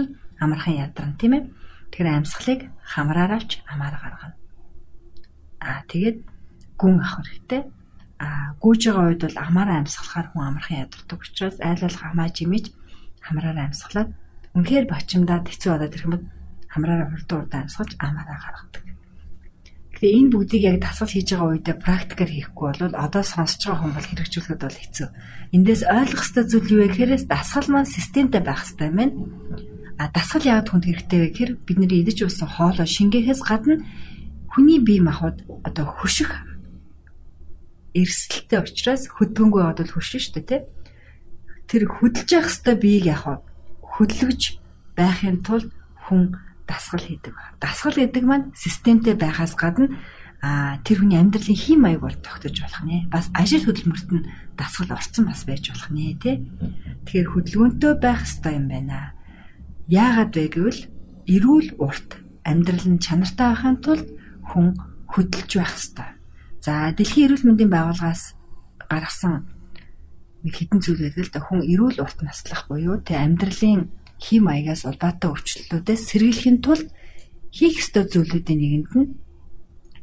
амархан 0.43 0.75
ядарна 0.75 1.15
тийм 1.15 1.33
ээ. 1.39 1.43
Тэгэхээр 1.89 2.09
амьсгалыг 2.19 2.61
хамраар 2.83 3.31
авч 3.39 3.63
амаар 3.65 3.95
гаргана. 3.95 4.35
Аа 5.61 5.81
тэгээд 5.89 6.17
гүн 6.81 6.97
авах 6.97 7.21
хэрэгтэй. 7.21 7.61
А 8.21 8.57
гүйж 8.57 8.81
байгаа 8.89 9.05
үед 9.13 9.21
бол 9.25 9.37
амаараа 9.37 9.77
амьсгалахаар 9.81 10.27
хүн 10.33 10.45
амархан 10.49 10.81
ядардаг 10.85 11.19
учраас 11.21 11.57
айл 11.61 11.81
ал 11.85 11.97
хамааж 12.01 12.35
имиж 12.41 12.65
хамраараа 13.21 13.65
амьсгалаад 13.69 14.09
үнэхээр 14.57 14.85
бачимдаад 14.89 15.45
хэцүү 15.45 15.69
болоод 15.71 15.93
ирэх 15.93 16.05
юм 16.09 16.13
бол 16.17 16.25
хамраараа 16.73 17.07
хурдан 17.09 17.37
урдан 17.41 17.61
амьсгалж 17.65 17.91
амаараа 17.97 18.37
гаргадаг. 18.41 18.83
Тэгээ 20.01 20.17
энэ 20.17 20.33
бүгдийг 20.33 20.63
яг 20.65 20.77
дасгал 20.81 21.13
хийж 21.13 21.29
байгаа 21.29 21.49
үедээ 21.53 21.77
практикээр 21.77 22.31
хийхгүй 22.33 22.67
бол 22.73 22.95
одоо 23.05 23.21
сонсож 23.21 23.61
байгаа 23.61 23.81
хүн 23.85 23.93
бол 23.93 24.09
хэрэгжүүлэхэд 24.09 24.61
бол 24.65 24.79
хэцүү. 24.81 25.07
Эндээс 25.53 25.81
ойлгох 25.85 26.23
ёстой 26.25 26.45
зүйл 26.49 26.71
юу 26.73 26.79
вэ 26.81 26.87
гэхээр 26.89 27.11
дасгал 27.29 27.67
маань 27.69 27.85
системтэй 27.85 28.41
байх 28.41 28.65
ёстой 28.65 28.89
юм 28.89 28.97
байна. 28.97 29.13
А 30.01 30.09
дасгал 30.09 30.41
яагаад 30.41 30.69
хүнд 30.73 30.85
хэрэгтэй 30.89 31.19
вэ 31.21 31.27
гэхээр 31.29 31.51
бидний 31.69 32.01
идэж 32.01 32.17
уусан 32.25 32.49
хоолой 32.49 32.89
шингээхээс 32.89 33.41
гадна 33.45 33.75
хүний 34.49 34.79
бие 34.81 35.05
махбод 35.05 35.37
одоо 35.61 35.85
хөших 35.85 36.33
эрсдэлтэй 37.93 38.59
учраас 38.63 39.07
хөдгөнгөө 39.11 39.63
бодвол 39.67 39.93
хөшин 39.95 40.21
шүү 40.21 40.33
дээ 40.39 40.47
тий. 40.47 40.61
Тэр 41.67 41.83
хөдөлж 41.87 42.29
явах 42.31 42.51
хэвээр 42.51 42.79
биеийг 42.79 43.05
яг 43.11 43.23
хөдлөж 43.83 44.41
байхын 44.95 45.43
тулд 45.43 45.71
хүн 46.07 46.35
дасгал 46.67 47.03
хийдэг. 47.03 47.35
Дасгал 47.59 47.95
гэдэг 47.99 48.23
маань 48.23 48.51
системтэй 48.55 49.15
байхаас 49.15 49.55
гадна 49.59 49.99
а 50.41 50.81
тэр 50.81 51.05
хүний 51.05 51.19
амьдралын 51.21 51.53
хим 51.53 51.85
маяг 51.85 52.01
бол 52.01 52.17
тогтож 52.17 52.55
болох 52.57 52.83
нэ. 52.87 53.05
Бас 53.13 53.29
ажил 53.37 53.61
хөдөлмөрт 53.67 54.09
нь 54.09 54.27
дасгал 54.57 54.97
орцсон 54.97 55.29
бас 55.29 55.45
байж 55.45 55.69
болох 55.69 55.91
нэ 55.93 56.17
тий. 56.17 56.35
Тэгэхээр 57.05 57.29
хөдөлгөөнтэй 57.29 57.93
байх 58.01 58.25
хэрэгтэй 58.25 58.53
юм 58.57 58.67
байна. 58.71 59.13
Яагаад 59.85 60.33
вэ 60.33 60.45
гэвэл 60.49 60.81
эрүүл 61.29 61.69
урт 61.77 62.09
амьдрал 62.41 62.87
нь 62.89 63.03
чанартай 63.03 63.47
байхын 63.53 63.77
тулд 63.85 64.07
хүн 64.49 64.73
хөдөлж 65.13 65.51
байх 65.61 65.71
хэрэгтэй. 65.77 66.09
За 66.61 66.93
дэлхийн 66.93 67.33
эрүүл 67.33 67.45
мэндийн 67.49 67.73
байгууллагаас 67.73 68.37
гаргасан 68.85 69.49
нэг 70.45 70.53
хідэн 70.53 70.77
зүйл 70.77 71.01
байдаг 71.09 71.25
л 71.25 71.33
да 71.33 71.41
хүн 71.41 71.65
эрүүл 71.65 71.97
урт 72.05 72.21
наслах 72.21 72.69
буюу 72.69 73.01
тэ 73.01 73.17
амьдралын 73.17 73.89
хим 74.21 74.45
маягаас 74.45 74.85
улбаатай 74.85 75.33
өөрчлөлтүүдээс 75.33 76.01
сэргийлэхин 76.05 76.61
тулд 76.61 76.93
хийх 77.49 77.81
ёстой 77.81 78.05
зүйлүүдийн 78.05 78.59
нэгэнд 78.61 78.89
нь 78.93 79.09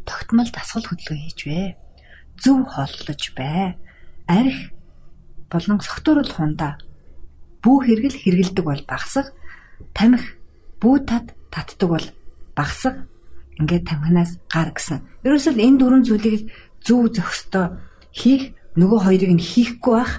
тогтмол 0.02 0.50
дасгал 0.50 0.82
хөдөлгөөн 0.82 1.22
хийж 1.30 1.40
бай. 1.46 1.66
Зөв 2.42 2.66
хооллож 2.66 3.22
бай. 3.38 3.78
Арх 4.26 4.58
болон 5.46 5.78
согтууруулах 5.78 6.42
хундаа 6.42 6.72
бүү 7.62 7.76
хэрэгэл 7.86 8.18
хэрэгэлдэг 8.18 8.64
бол 8.66 8.82
багсах, 8.82 9.30
тамхи 9.94 10.34
бүү 10.82 10.96
тат 11.06 11.38
татдаг 11.54 11.88
бол 11.88 12.06
багсах 12.58 13.06
ингээд 13.58 13.84
тамхинаас 13.90 14.38
гар 14.48 14.70
гэсэн. 14.72 15.02
Ерөөсөө 15.26 15.58
энэ 15.58 15.78
дөрвөн 15.78 16.04
зүйлийг 16.06 16.50
зөв 16.82 17.10
зохистой 17.12 17.66
хийх 18.14 18.54
нөгөө 18.78 19.00
хоёрыг 19.04 19.32
нь 19.34 19.42
хийхгүй 19.42 19.94
байх, 19.98 20.12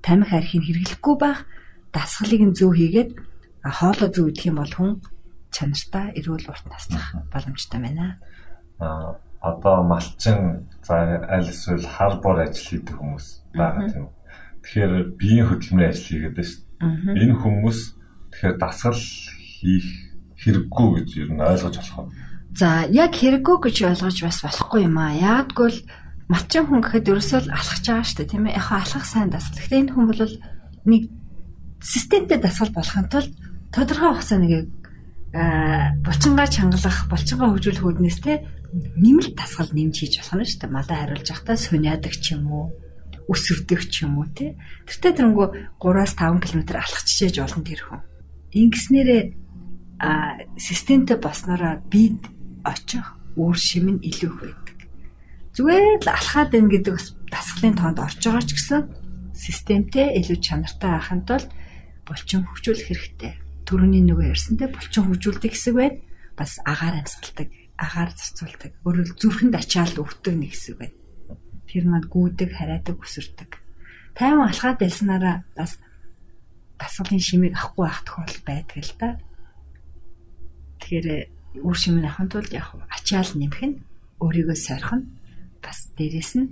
тамхи 0.00 0.34
архийг 0.34 0.64
хэрэглэхгүй 0.64 1.16
байх, 1.20 1.44
дасгалыг 1.92 2.42
нь 2.48 2.56
зөв 2.56 2.72
хийгээд 2.72 3.10
хоолоо 3.62 4.08
зөв 4.08 4.32
идэх 4.32 4.48
юм 4.48 4.58
бол 4.60 4.72
хүн 4.72 4.90
чанартай 5.52 6.16
эрүүл 6.16 6.48
урт 6.48 6.66
наслах 6.68 7.06
боломжтой 7.32 7.80
байна. 7.80 8.16
Аа 8.80 9.20
одоо 9.40 9.82
малчин 9.82 10.68
за 10.82 11.22
аль 11.28 11.48
эсвэл 11.48 11.86
хар 11.86 12.20
бор 12.20 12.40
ажил 12.40 12.80
хийдэг 12.80 12.96
хүмүүс 12.98 13.26
байгаа 13.54 13.88
тийм 13.88 14.04
үү. 14.06 14.14
Тэгэхээр 14.62 14.94
биеийн 15.18 15.46
хөдөлмөрийн 15.46 15.90
ажил 15.90 16.08
хийгээд 16.10 16.34
байна 16.34 16.50
шүү 16.50 16.62
дээ. 17.14 17.22
Энэ 17.22 17.36
хүмүүс 17.38 17.78
тэгэхээр 18.34 18.56
дасгал 18.58 18.98
хийх 18.98 19.88
хэрэггүй 20.42 20.88
гэж 20.98 21.08
ер 21.22 21.30
нь 21.30 21.42
ойлгож 21.42 21.76
болох 21.78 21.98
юм. 22.02 22.08
За 22.58 22.90
яг 22.90 23.14
хэрэггүй 23.14 23.56
гэж 23.70 23.76
ойлгож 23.86 24.18
бас 24.26 24.42
болохгүй 24.42 24.90
юм 24.90 24.98
аа. 24.98 25.14
Яагтгүй 25.14 25.68
л 25.70 25.78
малчин 26.26 26.66
хүн 26.66 26.82
гэхэд 26.82 27.06
ерөөсөө 27.06 27.40
л 27.46 27.54
алхаж 27.54 27.84
байгаа 27.86 28.02
шүү 28.02 28.18
дээ, 28.18 28.32
тийм 28.34 28.44
ээ. 28.50 28.58
Яг 28.58 28.68
алхах 28.74 29.06
сайн 29.06 29.30
дасгал. 29.30 29.62
Гэхдээ 29.62 29.78
энэ 29.78 29.92
хүн 29.94 30.06
бол 30.10 30.22
нэг 30.90 31.02
системтэй 31.78 32.38
дасгал 32.42 32.74
болохын 32.74 33.06
тулд 33.06 33.30
тодорхой 33.70 34.10
хугацаа 34.10 34.38
нэг 34.42 34.74
булчингаа 36.02 36.48
чангалах, 36.50 36.98
булчингаа 37.06 37.48
хөгжүүлэх 37.54 37.84
үүднээс 37.86 38.18
те 38.26 38.42
нэмэлт 38.74 39.38
дасгал 39.38 39.70
нэмж 39.70 39.94
хийж 39.94 40.14
болох 40.18 40.42
нь 40.42 40.50
шүү 40.50 40.60
дээ. 40.66 40.74
Малаа 40.74 40.98
хариулж 40.98 41.30
явахдаа 41.30 41.54
суниадаг 41.54 42.14
ч 42.18 42.34
юм 42.34 42.50
уу, 42.50 42.74
өсөрдөг 43.30 43.86
ч 43.86 44.02
юм 44.02 44.18
уу 44.18 44.26
те. 44.34 44.58
Тэртээ 44.90 45.22
тэрнгүү 45.22 45.46
3-5 45.78 46.42
км 46.42 46.60
алхаж 46.74 47.06
чижээж 47.06 47.38
болно 47.38 47.62
тэр 47.62 47.80
хүн. 47.86 48.02
Ингэснээрээ 48.50 49.22
а 50.02 50.42
системтэй 50.58 51.22
болсноороо 51.22 51.78
бид 51.86 52.18
очих 52.68 53.06
үр 53.36 53.56
шим 53.56 53.96
нь 53.96 54.04
илүү 54.04 54.28
их 54.28 54.40
байдаг. 54.44 54.76
Зүгээр 55.56 56.02
л 56.04 56.08
алхаад 56.12 56.50
байна 56.52 56.70
гэдэг 56.70 56.92
бас 56.94 57.06
дасгалын 57.32 57.76
тоонд 57.80 57.98
орж 57.98 58.20
байгаа 58.20 58.44
ч 58.44 58.50
гэсэн 58.54 58.82
системтэй 59.32 60.06
илүү 60.20 60.38
чанартай 60.42 60.90
байхын 60.92 61.22
тулд 61.24 61.50
булчин 62.06 62.42
хөгжүүлэх 62.44 62.88
хэрэгтэй. 62.88 63.32
Төрөний 63.68 64.02
нөгөө 64.06 64.32
ярьсантай 64.32 64.68
булчин 64.72 65.04
хөгжүүлдэг 65.06 65.52
хэсэг 65.52 65.74
байна. 65.76 65.98
Бас 66.38 66.58
агаар 66.62 67.02
амьсгалдаг, 67.02 67.48
агаар 67.76 68.10
зарцуулдаг, 68.14 68.72
өөрөөр 68.86 69.10
зүрхэнд 69.18 69.54
ачаал 69.58 69.94
өгдөг 69.98 70.34
нэг 70.38 70.50
хэсэг 70.54 70.74
байна. 70.78 70.96
Тэр 71.68 71.84
маань 71.84 72.08
гүйдэг, 72.08 72.50
хараадаг, 72.54 72.96
өсөрдөг. 72.96 73.50
Тайван 74.14 74.48
алхаад 74.48 74.78
байснараа 74.78 75.44
бас 75.58 75.76
дасгалын 76.78 77.22
шимийг 77.22 77.54
авахгүй 77.58 77.84
байх 77.86 78.00
тохиолдол 78.06 78.42
байдаг 78.46 78.78
л 78.78 78.94
да. 78.98 79.08
Тэгэхээр 80.80 81.06
үр 81.66 81.76
шимийг 81.76 82.06
авахын 82.06 82.28
тулд 82.28 82.52
яг 82.52 82.74
ачаал 82.90 83.30
нэмэх 83.34 83.62
нь 83.66 83.80
өөрийгөө 84.22 84.58
сорих 84.58 84.92
нь 84.94 85.08
бас 85.62 85.90
дээрэс 85.96 86.32
нь 86.38 86.48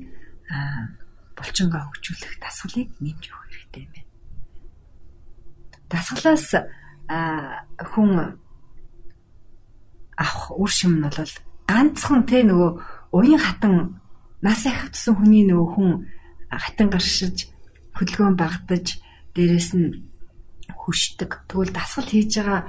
булчингаа 1.37 1.83
хөгжүүлэх 1.91 2.35
дасгалыг 2.41 2.89
нэмж 3.03 3.23
өгөх 3.29 3.45
хэрэгтэй 3.51 3.83
юм 3.85 3.93
байна. 3.93 4.11
Дасгалаас 5.91 6.49
хүн 7.93 8.11
авах 10.17 10.45
үр 10.57 10.71
шим 10.71 10.93
нь 10.99 11.05
бол 11.05 11.35
ганцхан 11.69 12.23
те 12.27 12.43
нөгөө 12.47 12.71
уян 13.13 13.43
хатан 13.43 14.01
нас 14.41 14.65
ахивдсан 14.67 15.15
хүний 15.19 15.45
нөгөө 15.47 15.69
хүн 15.75 15.91
хатан 16.51 16.89
гаршиж 16.91 17.51
хөдөлгөөн 17.99 18.37
багдаж 18.39 19.03
дээрэс 19.35 19.71
нь 19.77 20.07
хүшдэг. 20.73 21.47
Тэгвэл 21.51 21.75
дасгал 21.75 22.09
хийж 22.09 22.33
байгаа 22.39 22.61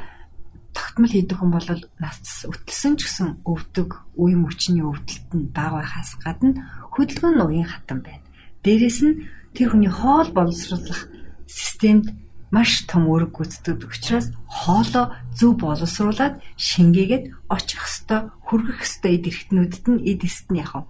тогтмол 0.75 1.11
хийдэг 1.11 1.37
хүн 1.37 1.51
бол 1.51 1.67
нас 2.01 2.45
өтлсөн 2.47 2.97
ч 2.97 3.07
гэсэн 3.07 3.43
өвдөг, 3.45 3.89
үе 4.17 4.35
мөчний 4.35 4.83
өвдөлт 4.83 5.29
нь 5.33 5.51
бага 5.53 5.83
байхаас 5.83 6.17
гадна 6.21 6.65
хөдөлгөөн 6.93 7.35
нь 7.37 7.45
уян 7.45 7.67
хатан 7.69 7.99
байна. 8.01 8.25
Дээрэс 8.63 8.99
нь 9.05 9.27
тэр 9.55 9.73
хүний 9.73 9.91
хоол 9.91 10.29
боловсруулах 10.33 11.09
системд 11.47 12.13
маш 12.51 12.87
том 12.87 13.11
үүрэг 13.11 13.35
гүйцэтгэдэг 13.35 13.91
учраас 13.91 14.31
хоолоо 14.47 15.11
зөв 15.35 15.59
боловсруулад 15.59 16.39
шингээгээд 16.55 17.25
очих 17.51 17.83
хөстө 17.83 18.31
хүргэх 18.47 18.79
хөстө 18.79 19.07
эд 19.11 19.27
эрхтнүүдэд 19.27 19.85
нь 19.91 20.03
эд 20.07 20.21
эст 20.23 20.47
нь 20.47 20.63
яг 20.63 20.87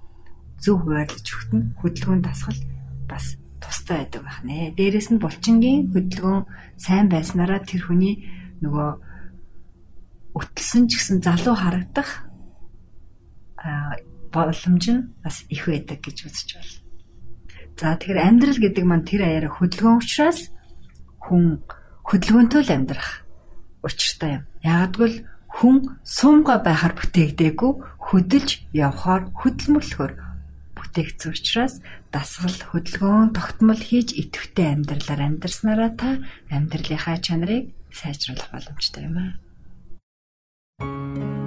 зөв 0.61 0.85
хуваарлаж 0.85 1.25
өгт 1.25 1.51
нь 1.57 1.69
хөдөлгөөн 1.81 2.21
дасгал 2.21 2.59
бас 3.09 3.37
тустай 3.57 4.05
байдаг 4.05 4.21
байх 4.21 4.39
нэ. 4.45 4.73
Дээрээс 4.77 5.09
нь 5.13 5.21
булчингийн 5.21 5.89
хөдөлгөөн 5.93 6.45
сайн 6.77 7.09
байснараа 7.09 7.61
тэр 7.65 7.89
хүний 7.89 8.15
нөгөө 8.61 8.89
өтлсөн 10.37 10.85
ч 10.87 11.01
гэсэн 11.01 11.25
залуу 11.25 11.55
харагдах 11.57 12.27
боломж 14.31 14.85
нь 14.89 15.07
бас 15.23 15.43
их 15.49 15.65
байдаг 15.67 15.99
гэж 16.05 16.17
үзэж 16.29 16.49
байна. 16.55 16.73
За 17.77 17.93
тэгэхээр 17.97 18.21
амьдрал 18.21 18.59
гэдэг 18.61 18.85
маань 18.85 19.05
тэр 19.05 19.21
аяараа 19.25 19.53
хөдөлгөөн 19.53 20.01
учраас 20.01 20.49
хүн 21.21 21.61
хөдөлгөөнтэй 22.05 22.61
л 22.65 22.73
амьдрах 22.73 23.09
учиртай 23.85 24.41
юм. 24.41 24.43
Ягдгүйл 24.65 25.15
хүн 25.57 25.75
суумга 26.01 26.57
байхаар 26.61 26.93
бүтээгдээгүй 26.97 27.71
хөдөлж 28.01 28.49
явхаар 28.73 29.29
хөдөлмөрлөхөөр 29.33 30.13
бүтээгдсэн 30.77 31.31
учраас 31.33 31.73
дасгал 32.13 32.57
хөдөлгөөн 32.71 33.33
тогтмол 33.37 33.81
хийж 33.81 34.13
идэвхтэй 34.13 34.73
амьдралаар 34.73 35.21
амьдрснараа 35.27 35.91
та 35.97 36.09
амьдралынхаа 36.49 37.17
чанарыг 37.21 37.73
сайжруулах 37.93 38.49
боломжтой 38.53 39.05
юм 39.05 39.17
аа. 39.17 39.46
Música 40.79 41.46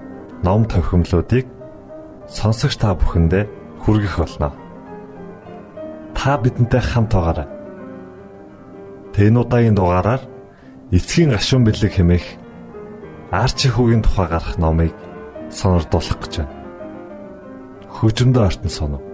ном 0.43 0.65
тохиомлуудыг 0.65 1.45
сонсогч 2.29 2.75
та 2.81 2.95
бүхэндээ 2.97 3.45
хүргэх 3.85 4.17
болно. 4.17 4.49
Та 6.17 6.37
бидэнтэй 6.37 6.81
хамт 6.81 7.13
байгаарай. 7.13 7.47
Тэн 9.13 9.37
удаагийн 9.37 9.75
дугаараар 9.75 10.21
эцгийн 10.91 11.31
гашуун 11.35 11.65
бэлэг 11.65 11.93
хэмээх 11.93 12.25
арчи 13.31 13.69
хүүгийн 13.69 14.01
тухай 14.01 14.27
гарах 14.27 14.57
номыг 14.57 14.93
сонирдуулах 15.51 16.17
гэж 16.19 16.33
байна. 16.41 16.55
Хөгжмөд 17.91 18.37
артн 18.37 18.69
сонов. 18.69 19.10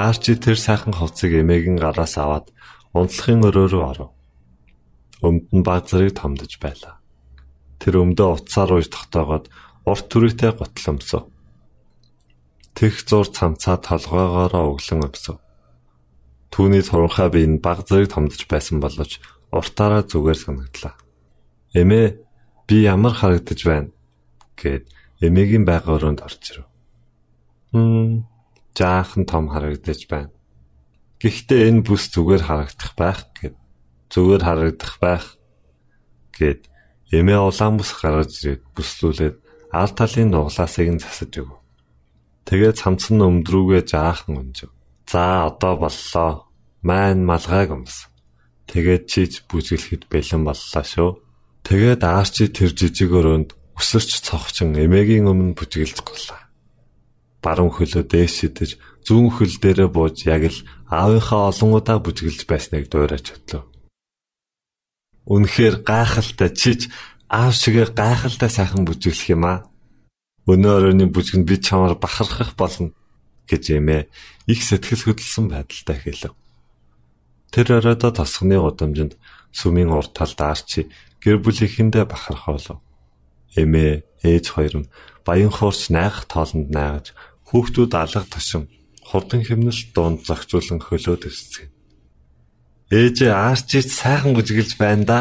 Арчи 0.00 0.32
тэр 0.40 0.56
сайхан 0.56 0.96
хувцсыг 0.96 1.44
эмээгийн 1.44 1.76
гараас 1.76 2.16
аваад 2.16 2.48
унтлахын 2.96 3.44
өрөө 3.44 3.66
рүү 3.68 3.84
оров. 3.84 4.10
Өмд 5.20 5.52
нь 5.52 5.60
баг 5.60 5.84
зэрэг 5.92 6.16
томдож 6.16 6.56
байлаа. 6.56 7.04
Тэр 7.76 8.00
өмдөө 8.00 8.28
утсаар 8.40 8.72
ууж 8.72 8.88
тогтоогоод 8.88 9.52
урт 9.84 10.06
түрээтэй 10.08 10.56
гутал 10.56 10.96
өмсөв. 10.96 11.28
Тэг 12.72 12.92
зур 13.04 13.28
цамцаа 13.28 13.76
толгоогоороо 13.76 14.72
өглөн 14.72 15.04
өмсөв. 15.04 15.36
Түүний 16.48 16.80
туранхай 16.80 17.28
бие 17.28 17.44
нь 17.52 17.60
баг 17.60 17.84
зэрэг 17.84 18.08
томдож 18.16 18.40
байсан 18.48 18.80
боловч 18.80 19.20
уртаараа 19.52 20.08
зүгээр 20.08 20.38
санагдлаа. 20.40 20.96
Эмээ 21.76 22.06
би 22.64 22.76
ямар 22.88 23.12
харагдаж 23.12 23.60
байна 23.68 23.92
гэд 24.56 24.88
эмээгийн 25.20 25.68
байга 25.68 25.92
өрөөнд 25.92 26.24
орж 26.24 26.40
ирв. 26.56 26.66
Хм 27.76 28.29
жаахан 28.74 29.24
том 29.26 29.50
харагдаж 29.50 30.06
байна. 30.06 30.32
Гэхдээ 31.20 31.68
энэ 31.68 31.84
бүс 31.84 32.08
зүгээр 32.14 32.42
харагдах 32.48 32.92
байх 32.96 33.20
гэд 33.36 33.54
зүгээр 34.08 34.42
харагдах 34.46 34.94
байх 35.02 35.24
гэд 36.32 36.70
эмээ 37.12 37.40
улаан 37.44 37.76
бүс 37.76 37.92
гаргаж 37.98 38.30
ирээд 38.40 38.62
бүслүүлээд 38.72 39.36
аль 39.74 39.94
талын 39.94 40.30
нуглаасыг 40.32 40.88
нь 40.88 41.02
засаж 41.02 41.32
өг. 41.42 41.50
Тэгээд 42.48 42.80
цамцсан 42.80 43.20
өмдрүүгээ 43.20 43.82
жаахан 43.84 44.40
унжив. 44.40 44.72
За 45.04 45.46
одоо 45.50 45.76
боллоо. 45.76 46.48
Маань 46.80 47.28
малгайг 47.28 47.70
өмс. 47.76 48.08
Тэгээд 48.70 49.04
чиж 49.04 49.32
бүжгэлэхэд 49.50 50.08
бэлэн 50.08 50.42
боллоо 50.48 50.84
шүү. 50.86 51.10
Тэгээд 51.68 52.00
аарчи 52.00 52.48
тэр 52.48 52.72
жижиг 52.72 53.12
өрөөнд 53.12 53.50
өсөрч 53.76 54.24
цогчин 54.24 54.72
эмээгийн 54.72 55.28
өмнө 55.28 55.52
бүжгэлж 55.60 56.00
голлаа 56.00 56.39
баруун 57.44 57.72
хөлөө 57.72 58.04
дээш 58.04 58.32
шидэж 58.44 58.70
зүүн 59.06 59.28
хөл 59.32 59.54
дээрээ 59.62 59.88
бууж 59.88 60.28
яг 60.28 60.44
л 60.52 60.58
аавынхаа 60.92 61.50
олон 61.50 61.70
удаа 61.80 61.98
бүжгэлж 62.04 62.44
байсныг 62.44 62.92
дуурайж 62.92 63.26
хөтлөө. 63.32 63.62
Үнэхээр 65.30 65.76
гайхалтай 65.86 66.50
чиж 66.52 66.80
аав 67.30 67.54
шигээ 67.56 67.96
гайхалтай 67.96 68.50
сайхан 68.50 68.84
бүжиглэх 68.84 69.32
юм 69.32 69.44
аа. 69.46 69.58
Өнөө 70.50 70.72
өрөөний 70.76 71.08
бүжгэнд 71.14 71.46
би 71.46 71.56
чамаар 71.62 71.94
бахархах 71.94 72.58
болно 72.58 72.90
гэж 73.48 73.64
эмээ 73.78 74.02
их 74.50 74.60
сэтгэл 74.66 75.14
хөдлсөн 75.14 75.46
байдалтай 75.48 75.96
хэлв. 75.96 76.34
Тэр 77.54 77.66
оройдоо 77.78 78.10
тосгоны 78.10 78.58
удамжинд 78.58 79.14
сүмийн 79.54 79.94
урд 79.94 80.10
талд 80.14 80.40
арчи 80.42 80.90
гэр 81.22 81.38
бүлийнхэндээ 81.38 82.04
бахархаа 82.10 82.54
болов. 82.58 82.78
Эмээ 83.54 84.02
ээж 84.26 84.44
хоёр 84.54 84.74
нь 84.82 84.90
баян 85.26 85.50
хуурч 85.54 85.90
найгах 85.94 86.26
тоолонд 86.26 86.70
найгаж 86.70 87.14
хүүхдүүд 87.50 87.92
алга 87.98 88.22
тушин 88.30 88.70
хурдан 89.02 89.42
хэмнэлт 89.42 89.90
дунд 89.90 90.22
зохицуулан 90.22 90.78
хөлөөд 90.78 91.26
ирсэг. 91.26 91.66
Ээжээ 92.94 93.34
арчиж 93.34 93.90
сайхан 93.90 94.38
бүжгэлж 94.38 94.78
байна 94.78 95.04
да 95.10 95.18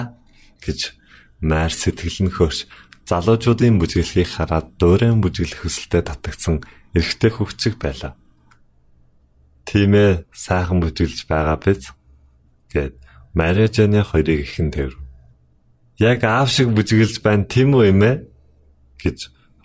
гэж 0.61 0.93
маар 1.41 1.73
сэтгэл 1.73 2.29
нь 2.29 2.33
хөөш 2.33 2.69
залуучуудын 3.09 3.81
бүжгэлхийг 3.81 4.29
хараад 4.29 4.77
дуурайн 4.77 5.21
бүжгэлэх 5.25 5.65
хүсэлтэд 5.65 6.05
татагдсан 6.05 6.61
эрэгтэй 6.93 7.31
хөвчөг 7.33 7.81
байлаа. 7.81 8.13
Тийм 9.65 9.97
ээ 9.97 10.29
сайхан 10.29 10.77
бүжгэлж 10.85 11.25
байгаа 11.25 11.57
биз 11.57 11.93
гэд 12.73 12.93
Марижаны 13.33 14.01
хоёрыг 14.05 14.45
ихэн 14.45 14.69
тэрв. 14.73 14.97
Яг 15.97 16.21
аав 16.25 16.49
шиг 16.49 16.69
бүжгэлж 16.73 17.21
байна 17.25 17.45
тийм 17.49 17.73
үү 17.73 17.89
эмээ 17.93 18.15
гэж 19.01 19.17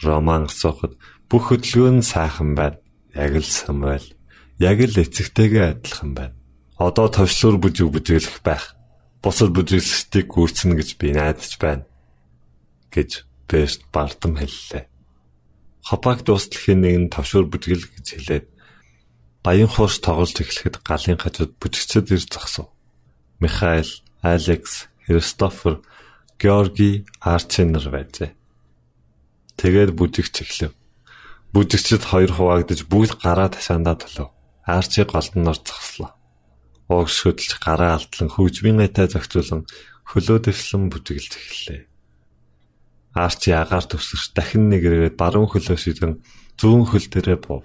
Роман 0.05 0.49
асуухад 0.49 0.97
бүх 1.31 1.53
хөдөлгөөн 1.53 2.03
сайхан 2.03 2.55
байна. 2.55 2.79
Яг 3.15 3.39
л 3.39 3.47
Самуэль. 3.47 4.15
Яг 4.59 4.79
л 4.83 5.01
эцэгтэйгээ 5.01 5.65
адилхан 5.79 6.13
байна. 6.15 6.37
Одоо 6.79 7.09
товчлуур 7.09 7.59
бүжиг 7.63 7.91
бүжгэлэх 7.95 8.43
байх. 8.43 8.75
Бусад 9.23 9.55
бүжиглэгчдийг 9.55 10.29
гүйцэнэ 10.29 10.75
гэж 10.77 10.89
би 11.01 11.15
найдаж 11.15 11.53
байна 11.57 11.85
гэж 12.95 13.27
Бэст 13.45 13.85
бардам 13.93 14.39
хэллээ. 14.41 14.89
Хопаг 15.85 16.25
дуусталхийн 16.25 16.81
нэг 16.81 16.95
нь 16.97 17.13
товшуур 17.13 17.45
бүжгэл 17.51 17.85
гэж 17.93 18.07
хэлээд 18.17 18.47
баян 19.45 19.69
хуурс 19.69 20.01
тоглож 20.01 20.33
эхлэхэд 20.41 20.81
галын 20.81 21.21
хажууд 21.21 21.53
бүжигчд 21.61 22.09
ирж 22.09 22.33
зогсов. 22.33 22.73
Михаил, 23.37 23.91
Алекс, 24.25 24.89
Христофер, 25.05 25.85
Георги, 26.41 27.05
Арчинер 27.21 27.85
байжээ. 27.93 28.33
Тэгээд 29.61 29.93
бүжигч 29.93 30.41
эхлэв. 30.41 30.73
Бүжигчд 31.55 32.03
хоёр 32.03 32.35
хуваагдж 32.35 32.83
бүгд 32.91 33.23
гараа 33.23 33.47
ташаандаа 33.47 33.95
төлөв. 33.95 34.29
Арчи 34.67 35.07
голдноор 35.07 35.55
зогслоо. 35.63 36.11
Угс 36.91 37.17
хөдөлж 37.23 37.63
гараа 37.63 37.95
алдлан 37.95 38.27
хөвжмийн 38.27 38.83
найтай 38.83 39.07
зохицуулан 39.07 39.63
хөлөө 40.11 40.51
дэвслэн 40.51 40.91
бүжиглж 40.91 41.31
эхэллээ. 41.39 41.83
Арчи 43.15 43.55
агаар 43.55 43.87
төвсөрч 43.87 44.35
дахин 44.35 44.67
нэг 44.67 44.83
ирээд 44.83 45.15
баруун 45.15 45.47
хөлөө 45.47 45.79
шидэн 45.79 46.27
зүүн 46.59 46.91
хөл 46.91 47.07
дээрээ 47.07 47.39
бов. 47.39 47.63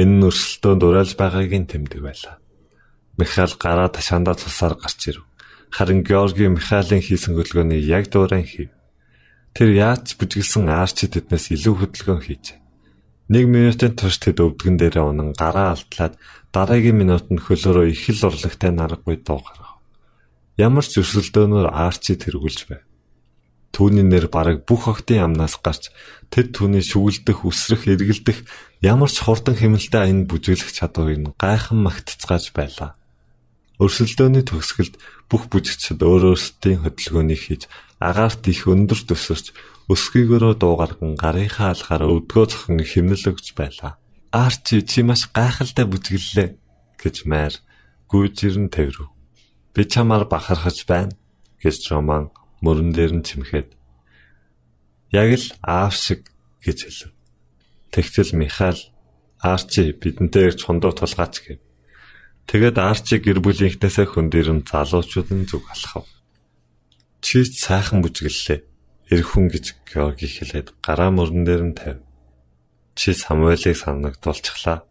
Энэ 0.00 0.14
нь 0.16 0.26
өрсөлдөөнд 0.32 0.80
урайлж 0.80 1.12
байгаагийн 1.20 1.68
тэмдэг 1.68 2.00
байлаа. 2.00 2.40
Михаил 3.20 3.52
гараа 3.60 3.92
ташаандаа 3.92 4.40
цусаар 4.40 4.80
гарч 4.80 5.12
ирв. 5.12 5.28
Харин 5.68 6.00
Георги 6.00 6.48
Михаилын 6.48 7.04
хийсэн 7.04 7.36
хөдөлгөөний 7.36 7.84
яг 7.84 8.08
дуурайн 8.08 8.48
хийв. 8.48 8.72
Тэр 9.52 9.76
яаж 9.76 10.16
бүжиглсэн 10.16 10.72
арчид 10.72 11.20
эднээс 11.20 11.52
илүү 11.52 11.74
хөдөлгөөн 11.76 12.24
хийж. 12.24 12.56
1 13.32 13.48
минутын 13.48 13.96
турш 13.96 14.20
тэд 14.20 14.44
өвдгөн 14.44 14.76
дээрээ 14.76 15.08
унан 15.08 15.32
гараа 15.32 15.72
алдлаад 15.72 16.20
дараагийн 16.52 17.00
минутанд 17.00 17.40
хөлөөрөө 17.40 17.88
их 17.88 18.04
л 18.12 18.28
урлагтай 18.28 18.68
наргагүй 18.68 19.24
дуу 19.24 19.40
гаргав. 19.40 19.80
Ямар 20.60 20.84
ч 20.84 21.00
зөрсөлдөөнөөр 21.00 21.72
Арчи 21.72 22.12
тэргүүлж 22.20 22.60
байв. 22.68 22.84
Түүний 23.72 24.04
нэр 24.04 24.28
бараг 24.28 24.68
бүх 24.68 24.84
охтын 24.84 25.24
амнаас 25.32 25.56
гарч 25.64 25.88
тэд 26.28 26.52
түүний 26.52 26.84
шүглдэх, 26.84 27.48
үсрэх, 27.48 27.88
эргэлдэх 27.88 28.44
ямар 28.84 29.08
ч 29.08 29.24
хурдан 29.24 29.56
хэмнэлтэй 29.56 30.12
аян 30.12 30.28
бүжиглэх 30.28 30.68
чадварыг 30.68 31.16
нь 31.24 31.32
гайхан 31.40 31.80
магтцгааж 31.80 32.52
байлаа. 32.52 33.00
Өрсөлдөөний 33.80 34.44
төгсгөлд 34.44 35.00
бүх 35.32 35.48
бүжигчид 35.48 36.04
өөр 36.04 36.36
өөрсдийн 36.36 36.84
хөдөлгөөнийг 36.84 37.40
хийж 37.40 37.62
агаарт 37.96 38.44
их 38.52 38.68
өндөр 38.68 39.00
төсөрч 39.08 39.56
өсгийгөрөө 39.92 40.54
дуугарган 40.58 41.12
гарынхаа 41.20 41.76
алгаар 41.76 42.02
өвдгөө 42.08 42.46
зохин 42.48 42.80
химнэл 42.80 43.28
өгч 43.30 43.46
байлаа. 43.52 44.00
Арчи 44.32 44.80
чи 44.80 45.04
маш 45.04 45.28
гайхалтай 45.36 45.84
бүжгэллээ 45.88 46.48
гэж 46.96 47.16
майр 47.28 47.54
гүйжирэн 48.08 48.68
тэрв. 48.72 49.12
Би 49.74 49.82
чамаар 49.84 50.24
бахархаж 50.24 50.88
байна 50.88 51.12
гэж 51.60 51.92
Роман 51.92 52.32
мөрөн 52.64 52.90
дээр 52.96 53.12
нь 53.20 53.26
чимхэд 53.26 53.68
яг 55.12 55.28
л 55.36 55.46
аав 55.60 55.92
шиг 55.92 56.32
гэж 56.64 56.78
хэлв. 56.88 57.12
Тэгтэл 57.92 58.32
Михаил 58.32 58.80
Арчи 59.42 59.92
бидэнтэй 59.92 60.54
ирж 60.54 60.64
хондоо 60.64 60.96
тулгаач 60.96 61.34
гэв. 61.44 61.60
Тэгээд 62.48 62.78
Арчи 62.78 63.18
гэр 63.20 63.44
бүлийнхнээсээ 63.44 64.06
хөндөрн 64.08 64.64
залуучуудын 64.64 65.44
зүг 65.50 65.66
алхав. 65.68 66.06
Чи 67.20 67.44
сайхан 67.44 68.00
бүжгэллээ. 68.00 68.71
Эр 69.12 69.20
хүн 69.28 69.52
гэж 69.52 69.76
Георги 69.84 70.24
хэлээд 70.24 70.72
гараа 70.80 71.12
мөрөн 71.12 71.44
дээр 71.44 71.62
нь 71.68 71.76
тавь. 71.76 72.00
Чи 72.96 73.12
Самуэлийг 73.12 73.76
санагдуулчихлаа. 73.76 74.88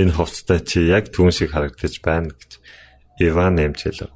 Энэ 0.00 0.16
хувцастай 0.16 0.64
чи 0.64 0.88
яг 0.88 1.12
түүн 1.12 1.28
шиг 1.36 1.52
харагдаж 1.52 2.00
байна 2.00 2.32
гэж 2.32 2.50
Иван 3.20 3.60
нэмжэлв. 3.60 4.08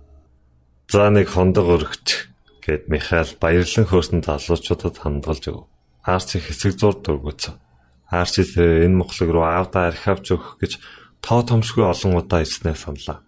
За 0.89 1.13
нэг 1.13 1.29
хондог 1.29 1.69
өргөч 1.69 2.33
гэд 2.65 2.89
Михаил 2.89 3.29
баярлан 3.37 3.85
хөөсөн 3.85 4.25
залуучуудад 4.25 4.97
хандгалж 5.05 5.45
өг. 5.53 5.69
Арчи 6.01 6.41
хэсэг 6.41 6.81
зур 6.81 6.97
дөргөцсөн. 6.97 7.61
Арчи 8.09 8.41
тэр 8.41 8.89
энэ 8.89 9.05
мохлог 9.05 9.31
руу 9.37 9.45
аавда 9.45 9.93
архи 9.93 10.17
авч 10.17 10.33
өгөх 10.33 10.57
гэж 10.65 10.73
тоо 11.21 11.45
томшгүй 11.45 11.85
олон 11.85 12.25
удаа 12.25 12.41
ирснээ 12.41 12.73
саналаа. 12.73 13.21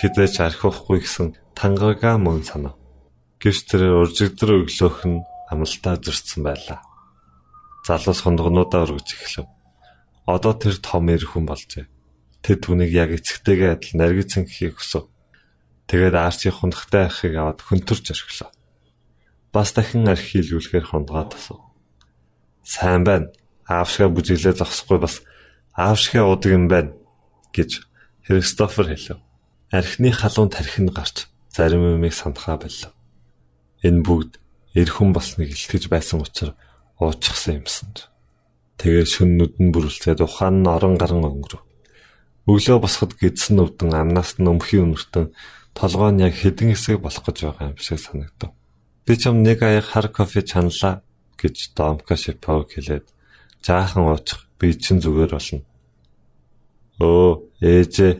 Хизээч 0.00 0.40
архихгүй 0.40 1.04
гэсэн 1.04 1.36
тангагаа 1.52 2.16
мөн 2.16 2.40
санав. 2.46 2.80
Гэвч 3.44 3.68
тэр 3.68 3.92
уржигдэр 4.00 4.64
өглөөх 4.64 5.04
нь 5.04 5.20
амлалтаа 5.52 6.00
зөрчсөн 6.00 6.48
байлаа. 6.48 6.80
Залуус 7.84 8.24
хондгонуудаа 8.24 8.88
өргөж 8.88 9.08
эхлэв. 9.12 9.44
Одоо 10.24 10.56
тэр 10.56 10.80
том 10.80 11.12
эр 11.12 11.28
хүн 11.28 11.44
болжээ. 11.44 11.84
Тэд 12.40 12.64
түүнийг 12.64 12.96
яг 12.96 13.12
эцэгтэйгээ 13.12 13.76
адил 13.76 14.00
наргицсан 14.00 14.48
гэхийг 14.48 14.80
хүсв. 14.80 15.12
Тэгээд 15.92 16.16
Арчи 16.16 16.48
хундахтай 16.48 17.04
архийг 17.04 17.36
аваад 17.36 17.60
хөнтөрч 17.60 18.16
орхилоо. 18.16 18.48
Бас 19.52 19.76
дахин 19.76 20.08
архи 20.08 20.40
хийлгүүлэхээр 20.40 20.88
хундгаа 20.88 21.28
тасав. 21.28 21.60
Сайн 22.64 23.04
байна. 23.04 23.28
Аавшгаа 23.68 24.08
бүжиглээ 24.08 24.56
зогсохгүй 24.56 25.04
бас 25.04 25.20
аавшгаа 25.76 26.32
удаг 26.32 26.48
юм 26.48 26.72
байна 26.72 26.96
гэж 27.52 27.84
Христофер 28.24 28.88
хэлв. 28.88 29.20
Архины 29.68 30.16
халуун 30.16 30.48
тархинд 30.48 30.96
гарч 30.96 31.28
зарим 31.52 31.84
юмыг 31.84 32.16
сандхаа 32.16 32.56
боллоо. 32.56 32.92
Энэ 33.84 34.00
бүгд 34.00 34.40
эр 34.74 34.88
хүн 34.90 35.12
болсныг 35.12 35.52
илтгэж 35.52 35.92
байсан 35.92 36.24
учраас 36.24 36.56
уучсан 36.98 37.60
юмсан. 37.60 37.92
Тэгээ 38.80 39.06
шүн 39.06 39.30
нүдэн 39.38 39.68
бүрэлцээд 39.70 40.24
ухаан 40.24 40.64
нь 40.64 40.70
орон 40.72 40.96
гарan 40.98 41.22
өнгөрөв. 41.22 41.62
Өглөө 42.50 42.78
босоход 42.82 43.14
гидсэн 43.20 43.62
өвдөн 43.62 43.92
амнаас 43.94 44.40
нь 44.40 44.50
өмхийн 44.50 44.92
өнөртөн 44.92 45.32
толгой 45.78 46.10
нь 46.12 46.24
яг 46.26 46.34
хэдэн 46.34 46.74
хэсэг 46.74 46.98
болох 47.00 47.24
гэж 47.24 47.38
байгаа 47.44 47.70
юм 47.70 47.78
шиг 47.78 48.00
санагдав. 48.02 48.50
Би 49.06 49.14
ч 49.16 49.28
юм 49.30 49.46
нэг 49.46 49.62
аяг 49.62 49.84
хар 49.84 50.08
кофе 50.08 50.42
чаналаа 50.42 51.04
гэж 51.38 51.76
Домка 51.76 52.16
Шипог 52.16 52.72
хэлээд 52.72 53.06
жаахан 53.64 54.04
уучих 54.10 54.48
би 54.58 54.74
чинь 54.74 55.00
зүгээр 55.00 55.32
болно. 55.34 55.62
Өө 57.00 57.30
ээжээ 57.60 58.12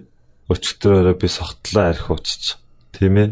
өчтөрөөрөө 0.52 1.16
би 1.20 1.28
согтлоо 1.28 1.84
арх 1.88 2.10
ууччих. 2.10 2.58
Тийм 2.92 3.16
ээ. 3.16 3.28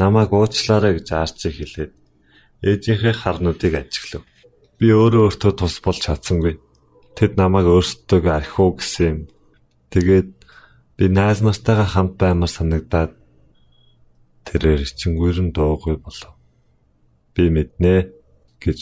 Намайг 0.00 0.32
уучлаарай 0.32 0.96
гэж 0.96 1.08
Арчи 1.12 1.48
хэлээд 1.52 1.92
ээжийнхээ 2.64 3.14
харнуудыг 3.18 3.74
ажиглав. 3.76 4.24
Би 4.78 4.88
өөрөө 4.88 5.22
өөртөө 5.28 5.52
тус 5.58 5.76
болж 5.84 6.00
чадсангүй. 6.06 6.56
Тэд 7.18 7.36
намайг 7.36 7.68
өөрсдөө 7.68 8.24
архив 8.32 8.80
гэсэн 8.80 9.06
юм. 9.10 9.18
Тэгээд 9.92 10.28
би 10.96 11.04
найз 11.12 11.44
нартайгаа 11.44 11.88
хамт 11.92 12.14
баймар 12.16 12.48
санагдаад 12.48 13.12
тэрээр 14.48 14.80
ичингүүр 14.86 15.38
нь 15.44 15.52
дуугүй 15.52 16.00
болов. 16.00 16.32
Би 17.36 17.52
мэднэ 17.52 18.08
гэж 18.64 18.78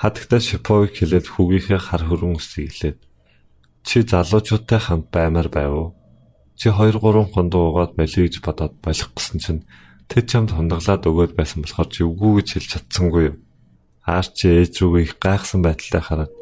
хатагта 0.00 0.40
Шиповыг 0.40 0.96
хэлээд 0.96 1.26
хүүгийнхээ 1.28 1.80
хар 1.80 2.02
хөрөн 2.08 2.40
үсэглээд 2.40 2.98
чи 3.84 3.96
залуучуудтай 4.00 4.80
хамт 4.80 5.12
баймаар 5.12 5.48
байв 5.52 5.72
уу? 5.72 5.88
Чи 6.56 6.70
2 6.72 6.98
3 6.98 7.30
хондоо 7.34 7.62
угаад 7.70 7.92
болиё 7.98 8.24
гэж 8.24 8.40
бодоод 8.40 8.74
болох 8.80 9.10
гэсэн 9.12 9.38
чинь 9.44 9.62
тэд 10.10 10.24
чамд 10.30 10.50
хундаглаад 10.52 11.02
өгөөд 11.08 11.32
байсан 11.38 11.64
болохоор 11.64 11.88
чи 11.90 12.02
үгүй 12.04 12.32
гэж 12.40 12.48
хэлж 12.52 12.68
чадсангүй 12.72 13.22
юу? 13.28 13.36
Аар 14.04 14.26
чи 14.36 14.46
ээж 14.48 14.84
рүүгээ 14.84 15.04
их 15.04 15.14
гайхсан 15.20 15.60
байдалтай 15.64 16.02
хараад 16.04 16.32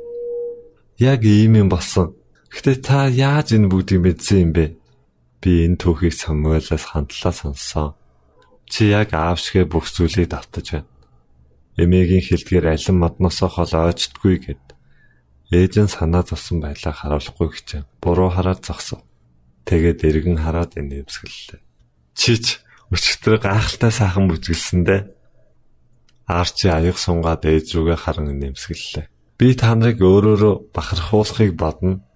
яг 0.98 1.20
ийм 1.24 1.58
юм 1.62 1.68
болсон. 1.68 2.14
Гэтэ 2.50 2.82
та 2.84 3.06
яаж 3.08 3.54
энэ 3.56 3.70
бүгдийг 3.70 4.00
мэдсэн 4.02 4.38
юм 4.44 4.50
бэ? 4.52 4.66
Би 5.40 5.66
энэ 5.66 5.80
түүхийг 5.80 6.14
Самуэлаас 6.14 6.84
хандлаа 6.90 7.34
сонссон. 7.34 7.94
Чи 8.68 8.92
яг 8.92 9.14
аав 9.16 9.38
шигэ 9.40 9.66
бүх 9.66 9.88
зүйлийг 9.88 10.30
давтаж 10.30 10.66
байна. 10.72 10.90
Эмээгийн 11.80 12.22
хэлдгээр 12.22 12.66
алин 12.76 12.96
модносоо 13.00 13.48
хол 13.48 13.72
ойчтгүй 13.72 14.36
гэд. 14.44 14.64
Ээж 15.50 15.72
нь 15.80 15.90
санаа 15.90 16.22
зовсон 16.22 16.60
байлаа 16.60 16.92
харуулахгүй 16.92 17.48
гэчээ. 17.50 17.82
Буруу 18.00 18.30
хараад 18.32 18.64
зогсов. 18.64 19.00
Тэгээд 19.64 20.04
эргэн 20.04 20.38
хараад 20.44 20.76
энэ 20.76 21.04
өвсгөллээ. 21.04 21.60
Чич 22.16 22.60
өчтөр 22.92 23.40
гайхалтай 23.40 23.90
сайхан 23.90 24.28
бүжгэлсэндэ 24.28 24.96
Арчи 26.28 26.68
аяг 26.70 26.96
сунгаад 26.96 27.42
ээж 27.44 27.74
рүүгээ 27.74 27.98
харан 27.98 28.30
нэмсгэллээ. 28.38 29.10
Би 29.36 29.48
та 29.58 29.74
нарыг 29.74 29.98
өөрөөрөө 30.00 30.70
бахархуулахыг 30.70 31.52
бодно 31.58 32.06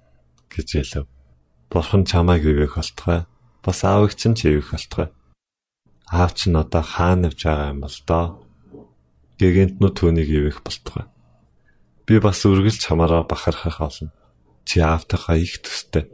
гэж 0.49 0.69
хэлв. 0.79 1.09
Бурхан 1.69 2.07
чамайг 2.07 2.47
ивэх 2.47 2.79
болтугай. 2.79 3.27
Бас 3.67 3.83
аавыг 3.83 4.15
чинь 4.15 4.39
ч 4.39 4.47
ивэх 4.47 4.73
болтугай. 4.73 5.11
Аав 6.07 6.33
чинь 6.39 6.55
одоо 6.55 6.83
хаана 6.87 7.29
явж 7.29 7.41
байгаа 7.43 7.73
юм 7.75 7.81
бол 7.83 7.99
доо. 8.07 8.27
Гэгэнтнүү 9.43 9.91
түүнийг 9.91 10.31
ивэх 10.31 10.63
болтугай. 10.63 11.11
Би 12.07 12.23
бас 12.23 12.47
үргэлж 12.47 12.79
чамаараа 12.79 13.27
бахархах 13.27 13.83
олно. 13.83 14.15
Чи 14.63 14.79
аавтайхаа 14.81 15.37
их 15.37 15.59
төстэй. 15.67 16.07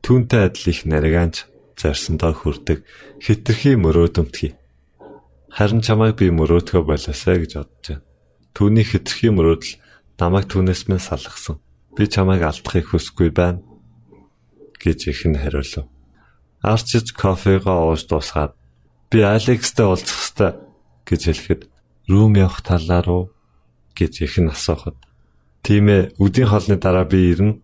Түүнтэй 0.00 0.48
адил 0.48 0.72
их 0.72 0.88
наригаанч 0.88 1.44
зарсандаа 1.78 2.34
хүрдэг 2.34 2.84
хитрхи 3.22 3.78
мөрөөдөмтгий. 3.78 4.52
Харин 5.54 5.80
чамайг 5.80 6.18
би 6.18 6.28
мөрөөдгөө 6.34 6.82
болоосаа 6.84 7.38
гэж 7.38 7.52
бодож 7.56 7.86
байна. 7.86 8.04
Түүний 8.52 8.84
хитрхи 8.84 9.30
мөрөөдөл 9.32 9.78
намайг 10.18 10.50
түүнээс 10.50 10.90
минь 10.90 11.00
салгасан. 11.00 11.62
Би 11.96 12.10
чамайг 12.10 12.42
алдахыг 12.42 12.90
хүсэхгүй 12.90 13.30
байна 13.30 13.62
гэж 14.82 15.08
ихэн 15.14 15.38
хариулв. 15.38 15.86
Арчиж 16.62 17.14
кофегоо 17.14 17.94
ууж 17.94 18.10
дуусгаад 18.10 18.52
би 19.10 19.22
Алекстэй 19.22 19.86
уулзах 19.86 20.18
ёстой 20.18 20.52
гэж 21.06 21.20
хэлэхэд 21.30 21.62
рүүм 22.10 22.34
явах 22.42 22.60
талаа 22.66 23.02
руу 23.06 23.24
гэж 23.94 24.26
ихэн 24.26 24.50
асуухад 24.50 24.98
Тийм 25.68 25.88
ээ, 25.92 26.16
үдийн 26.16 26.48
хоолны 26.48 26.80
дараа 26.80 27.04
би 27.04 27.28
ирнэ 27.28 27.60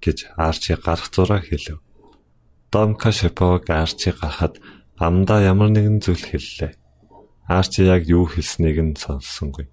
гэж 0.00 0.32
Арчи 0.40 0.72
гарах 0.80 1.12
зураг 1.12 1.44
хэлв. 1.44 1.84
Домка 2.76 3.10
Шипог 3.10 3.70
Арчи 3.70 4.12
гарахад 4.12 4.60
амдаа 5.00 5.40
ямар 5.40 5.72
нэгэн 5.72 5.96
зүйл 6.04 6.20
хэллээ. 6.20 6.76
Арчи 7.48 7.88
яг 7.88 8.04
юу 8.04 8.28
хэлснийг 8.28 8.76
нь 8.84 9.00
сонссонгүй. 9.00 9.64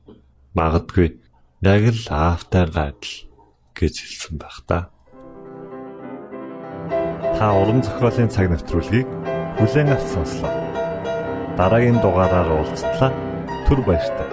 Магадгүй 0.56 1.20
яг 1.60 1.84
л 1.92 2.04
аавтай 2.08 2.64
гадал 2.64 3.16
гэж 3.76 3.94
хэлсэн 4.00 4.36
байх 4.40 4.58
та. 4.64 4.88
Та 7.36 7.46
уран 7.60 7.84
зохиолын 7.84 8.32
цаг 8.32 8.48
навтруулыг 8.48 9.08
бүлээн 9.60 9.92
авч 9.92 10.08
сонслоо. 10.08 10.52
Дараагийн 11.60 12.00
дугаараар 12.00 12.56
уулзтлаа. 12.56 13.12
Түр 13.68 13.84
баярлалаа. 13.84 14.33